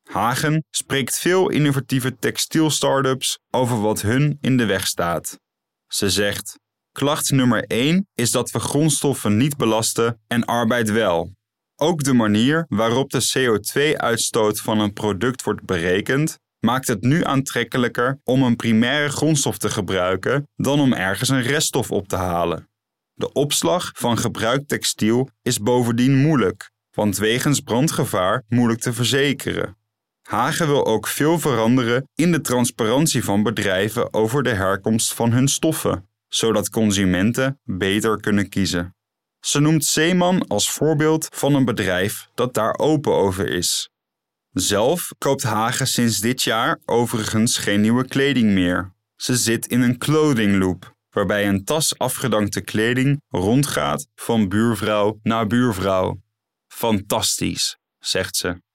Hagen 0.08 0.64
spreekt 0.70 1.18
veel 1.18 1.48
innovatieve 1.48 2.16
textiel-startups 2.18 3.38
over 3.50 3.80
wat 3.80 4.00
hun 4.00 4.38
in 4.40 4.56
de 4.56 4.66
weg 4.66 4.86
staat. 4.86 5.38
Ze 5.86 6.10
zegt: 6.10 6.58
Klacht 6.92 7.30
nummer 7.30 7.64
1 7.64 8.08
is 8.14 8.30
dat 8.30 8.50
we 8.50 8.58
grondstoffen 8.58 9.36
niet 9.36 9.56
belasten 9.56 10.20
en 10.26 10.44
arbeid 10.44 10.90
wel. 10.90 11.32
Ook 11.76 12.02
de 12.02 12.12
manier 12.12 12.64
waarop 12.68 13.10
de 13.10 13.32
CO2-uitstoot 13.36 14.60
van 14.60 14.80
een 14.80 14.92
product 14.92 15.42
wordt 15.42 15.64
berekend, 15.64 16.38
maakt 16.58 16.88
het 16.88 17.00
nu 17.00 17.24
aantrekkelijker 17.24 18.20
om 18.24 18.42
een 18.42 18.56
primaire 18.56 19.08
grondstof 19.08 19.58
te 19.58 19.70
gebruiken 19.70 20.48
dan 20.56 20.80
om 20.80 20.92
ergens 20.92 21.28
een 21.28 21.42
reststof 21.42 21.90
op 21.90 22.08
te 22.08 22.16
halen. 22.16 22.68
De 23.14 23.32
opslag 23.32 23.90
van 23.94 24.18
gebruikt 24.18 24.68
textiel 24.68 25.28
is 25.42 25.60
bovendien 25.60 26.16
moeilijk, 26.16 26.70
want 26.90 27.16
wegens 27.16 27.60
brandgevaar 27.60 28.44
moeilijk 28.48 28.80
te 28.80 28.92
verzekeren. 28.92 29.76
Hagen 30.28 30.66
wil 30.66 30.86
ook 30.86 31.06
veel 31.06 31.38
veranderen 31.38 32.08
in 32.14 32.32
de 32.32 32.40
transparantie 32.40 33.24
van 33.24 33.42
bedrijven 33.42 34.12
over 34.14 34.42
de 34.42 34.52
herkomst 34.52 35.14
van 35.14 35.32
hun 35.32 35.48
stoffen, 35.48 36.08
zodat 36.26 36.70
consumenten 36.70 37.60
beter 37.64 38.20
kunnen 38.20 38.48
kiezen. 38.48 38.96
Ze 39.40 39.60
noemt 39.60 39.84
Zeeman 39.84 40.46
als 40.46 40.70
voorbeeld 40.70 41.28
van 41.30 41.54
een 41.54 41.64
bedrijf 41.64 42.28
dat 42.34 42.54
daar 42.54 42.78
open 42.78 43.12
over 43.12 43.48
is. 43.48 43.90
Zelf 44.50 45.08
koopt 45.18 45.42
Hagen 45.42 45.86
sinds 45.86 46.20
dit 46.20 46.42
jaar 46.42 46.78
overigens 46.84 47.58
geen 47.58 47.80
nieuwe 47.80 48.06
kleding 48.06 48.50
meer. 48.50 48.92
Ze 49.16 49.36
zit 49.36 49.66
in 49.66 49.80
een 49.80 49.98
clothing 49.98 50.58
loop, 50.58 50.96
waarbij 51.10 51.48
een 51.48 51.64
tas 51.64 51.98
afgedankte 51.98 52.60
kleding 52.60 53.22
rondgaat 53.28 54.08
van 54.14 54.48
buurvrouw 54.48 55.18
naar 55.22 55.46
buurvrouw. 55.46 56.20
Fantastisch, 56.66 57.78
zegt 57.98 58.36
ze. 58.36 58.66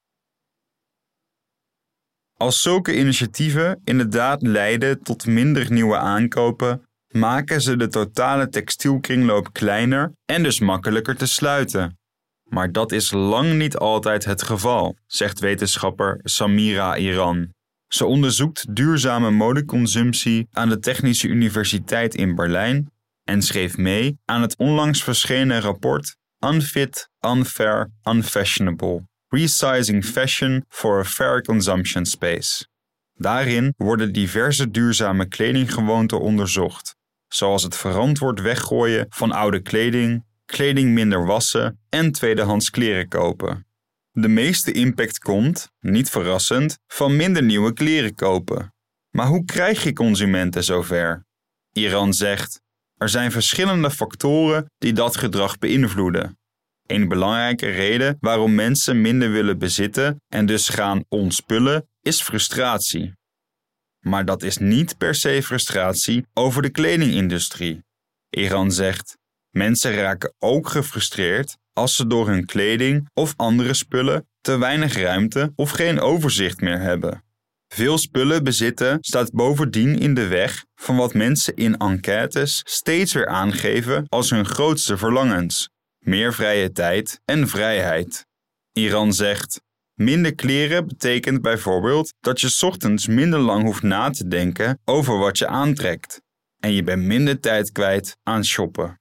Als 2.44 2.62
zulke 2.62 2.98
initiatieven 2.98 3.82
inderdaad 3.84 4.42
leiden 4.42 5.04
tot 5.04 5.26
minder 5.26 5.72
nieuwe 5.72 5.98
aankopen, 5.98 6.82
maken 7.08 7.62
ze 7.62 7.76
de 7.76 7.88
totale 7.88 8.50
textielkringloop 8.50 9.54
kleiner 9.54 10.14
en 10.26 10.44
dus 10.44 10.60
makkelijker 10.60 11.16
te 11.16 11.26
sluiten. 11.26 11.98
Maar 12.44 12.72
dat 12.72 12.92
is 12.92 13.12
lang 13.12 13.54
niet 13.54 13.78
altijd 13.78 14.26
het 14.26 14.44
geval, 14.44 14.96
zegt 15.06 15.40
wetenschapper 15.40 16.20
Samira 16.24 16.98
Iran. 16.98 17.54
Ze 17.88 18.06
onderzoekt 18.06 18.76
duurzame 18.76 19.32
modeconsumptie 19.32 20.48
aan 20.52 20.70
de 20.70 20.80
Technische 20.80 21.28
Universiteit 21.28 22.16
in 22.16 22.36
Berlijn 22.36 22.92
en 23.24 23.42
schreef 23.42 23.78
mee 23.78 24.18
aan 24.26 24.42
het 24.42 24.58
onlangs 24.58 25.04
verschenen 25.04 25.62
rapport 25.62 26.16
Unfit, 26.40 27.10
Unfair, 27.26 27.90
Unfashionable: 28.04 29.08
Resizing 29.36 30.06
Fashion 30.06 30.64
for 30.68 31.00
a 31.00 31.04
Fair 31.04 31.42
Consumption 31.42 32.06
Space. 32.06 32.68
Daarin 33.14 33.74
worden 33.78 34.14
diverse 34.14 34.72
duurzame 34.72 35.28
kledinggewoonten 35.28 36.20
onderzocht, 36.20 36.96
zoals 37.28 37.64
het 37.64 37.76
verantwoord 37.76 38.42
weggooien 38.42 39.06
van 39.10 39.32
oude 39.32 39.62
kleding, 39.62 40.26
kleding 40.46 40.92
minder 40.94 41.26
wassen 41.26 41.80
en 41.90 42.12
tweedehands 42.12 42.70
kleren 42.70 43.08
kopen. 43.08 43.68
De 44.12 44.28
meeste 44.28 44.72
impact 44.72 45.18
komt, 45.18 45.68
niet 45.80 46.10
verrassend, 46.10 46.78
van 46.88 47.16
minder 47.16 47.44
nieuwe 47.44 47.74
kleren 47.74 48.16
kopen. 48.16 48.74
Maar 49.10 49.28
hoe 49.28 49.46
krijg 49.46 49.84
je 49.84 49.94
consumenten 49.94 50.64
zover? 50.64 51.26
Iran 51.72 52.14
zegt: 52.14 52.62
er 52.98 53.10
zijn 53.10 53.32
verschillende 53.32 53.92
factoren 53.92 54.72
die 54.78 54.94
dat 54.94 55.18
gedrag 55.18 55.58
beïnvloeden. 55.58 56.38
Een 56.94 57.08
belangrijke 57.08 57.70
reden 57.70 58.18
waarom 58.20 58.56
mensen 58.56 59.02
minder 59.02 59.32
willen 59.32 59.58
bezitten 59.58 60.22
en 60.28 60.46
dus 60.46 60.70
gaan 60.70 61.04
ontspullen 61.10 61.88
is 62.02 62.22
frustratie. 62.22 63.14
Maar 64.00 64.26
dat 64.26 64.44
is 64.44 64.58
niet 64.58 64.98
per 64.98 65.16
se 65.16 65.44
frustratie 65.44 66.26
over 66.34 66.62
de 66.62 66.70
kledingindustrie. 66.70 67.84
Iran 68.30 68.72
zegt: 68.72 69.18
mensen 69.50 69.94
raken 69.94 70.34
ook 70.40 70.70
gefrustreerd 70.70 71.58
als 71.74 71.96
ze 71.96 72.08
door 72.08 72.28
hun 72.28 72.46
kleding 72.46 73.10
of 73.14 73.34
andere 73.36 73.74
spullen 73.74 74.28
te 74.42 74.58
weinig 74.58 74.98
ruimte 74.98 75.52
of 75.56 75.72
geen 75.72 76.00
overzicht 76.00 76.62
meer 76.62 76.80
hebben. 76.80 77.24
Veel 77.68 77.98
spullen 77.98 78.44
bezitten 78.44 78.98
staat 79.02 79.32
bovendien 79.32 80.00
in 80.00 80.14
de 80.14 80.28
weg 80.28 80.66
van 80.76 80.96
wat 80.96 81.14
mensen 81.14 81.56
in 81.56 81.78
enquêtes 81.78 82.62
steeds 82.64 83.14
weer 83.14 83.28
aangeven 83.28 84.06
als 84.10 84.30
hun 84.30 84.46
grootste 84.46 84.98
verlangens: 84.98 85.70
meer 86.06 86.34
vrije 86.34 86.72
tijd 86.72 87.22
en 87.26 87.48
vrijheid. 87.48 88.26
Iran 88.72 89.14
zegt: 89.14 89.62
Minder 89.94 90.36
kleren 90.36 90.88
betekent 90.88 91.42
bijvoorbeeld 91.42 92.14
dat 92.20 92.42
je 92.42 92.58
ochtends 92.66 93.08
minder 93.08 93.40
lang 93.40 93.64
hoeft 93.64 93.84
na 93.84 94.10
te 94.10 94.28
denken 94.28 94.80
over 94.86 95.18
wat 95.18 95.38
je 95.38 95.48
aantrekt 95.48 96.22
en 96.60 96.74
je 96.74 96.84
bent 96.84 97.04
minder 97.04 97.40
tijd 97.40 97.72
kwijt 97.72 98.18
aan 98.24 98.46
shoppen. 98.46 99.00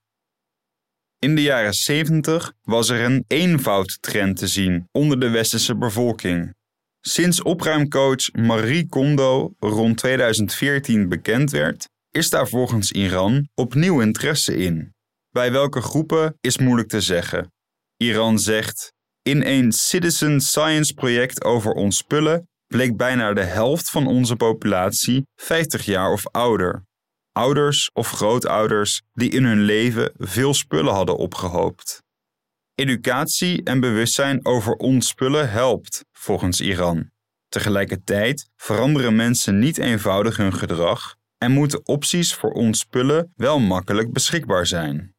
In 1.19 1.35
de 1.35 1.43
jaren 1.43 1.75
70 1.75 2.53
was 2.63 2.89
er 2.89 3.01
een 3.01 3.25
eenvoudtrend 3.27 4.37
te 4.37 4.47
zien 4.47 4.89
onder 4.93 5.21
de 5.21 5.29
westerse 5.29 5.77
bevolking. 5.77 6.55
Sinds 7.01 7.43
opruimcoach 7.43 8.33
Marie 8.33 8.89
Kondo 8.89 9.53
rond 9.59 9.97
2014 9.97 11.09
bekend 11.09 11.51
werd, 11.51 11.89
is 12.11 12.31
daar 12.31 12.49
volgens 12.49 12.93
Iran 12.93 13.49
opnieuw 13.55 14.01
interesse 14.01 14.57
in. 14.57 14.95
Bij 15.33 15.53
welke 15.53 15.81
groepen 15.81 16.37
is 16.41 16.59
moeilijk 16.59 16.89
te 16.89 17.01
zeggen. 17.01 17.53
Iran 17.97 18.39
zegt: 18.39 18.93
In 19.23 19.43
een 19.47 19.73
citizen 19.73 20.41
science 20.41 20.95
project 20.95 21.45
over 21.45 21.73
ons 21.73 21.97
spullen 21.97 22.49
bleek 22.67 22.97
bijna 22.97 23.33
de 23.33 23.43
helft 23.43 23.91
van 23.91 24.07
onze 24.07 24.37
populatie 24.37 25.27
50 25.35 25.85
jaar 25.85 26.13
of 26.13 26.27
ouder. 26.27 26.85
Ouders 27.33 27.91
of 27.93 28.11
grootouders 28.11 29.03
die 29.13 29.31
in 29.31 29.45
hun 29.45 29.61
leven 29.61 30.13
veel 30.17 30.55
spullen 30.55 30.95
hadden 30.95 31.17
opgehoopt. 31.17 32.03
Educatie 32.75 33.63
en 33.63 33.81
bewustzijn 33.81 34.47
over 34.47 34.75
ons 34.75 35.09
spullen 35.09 35.51
helpt, 35.51 36.05
volgens 36.13 36.61
Iran. 36.61 37.11
Tegelijkertijd 37.49 38.49
veranderen 38.57 39.17
mensen 39.17 39.59
niet 39.59 39.79
eenvoudig 39.79 40.37
hun 40.37 40.55
gedrag 40.55 41.17
en 41.39 41.53
moeten 41.53 41.87
opties 41.87 42.35
voor 42.35 42.53
ons 42.53 42.79
spullen 42.79 43.33
wel 43.37 43.59
makkelijk 43.59 44.13
beschikbaar 44.13 44.67
zijn. 44.67 45.12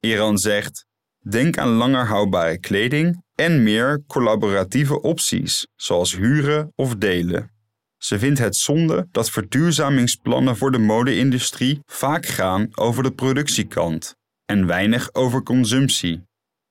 Iran 0.00 0.38
zegt: 0.38 0.86
denk 1.18 1.58
aan 1.58 1.68
langer 1.68 2.06
houdbare 2.06 2.58
kleding 2.58 3.22
en 3.34 3.62
meer 3.62 4.02
collaboratieve 4.06 5.00
opties, 5.00 5.66
zoals 5.76 6.16
huren 6.16 6.72
of 6.74 6.94
delen. 6.94 7.50
Ze 7.96 8.18
vindt 8.18 8.38
het 8.38 8.56
zonde 8.56 9.08
dat 9.10 9.30
verduurzamingsplannen 9.30 10.56
voor 10.56 10.72
de 10.72 10.78
mode-industrie 10.78 11.80
vaak 11.84 12.26
gaan 12.26 12.68
over 12.70 13.02
de 13.02 13.12
productiekant 13.12 14.14
en 14.44 14.66
weinig 14.66 15.14
over 15.14 15.42
consumptie. 15.42 16.22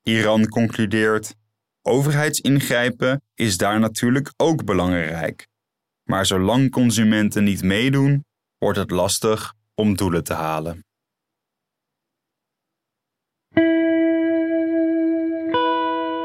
Iran 0.04 0.48
concludeert: 0.48 1.36
overheidsingrijpen 1.82 3.22
is 3.34 3.58
daar 3.58 3.80
natuurlijk 3.80 4.34
ook 4.38 4.66
belangrijk. 4.66 5.48
Maar 6.04 6.26
zolang 6.26 6.72
consumenten 6.72 7.44
niet 7.44 7.64
meedoen, 7.64 8.26
wordt 8.58 8.80
het 8.80 8.92
lastig 8.92 9.54
om 9.76 9.96
doelen 9.96 10.24
te 10.24 10.34
halen. 10.34 10.84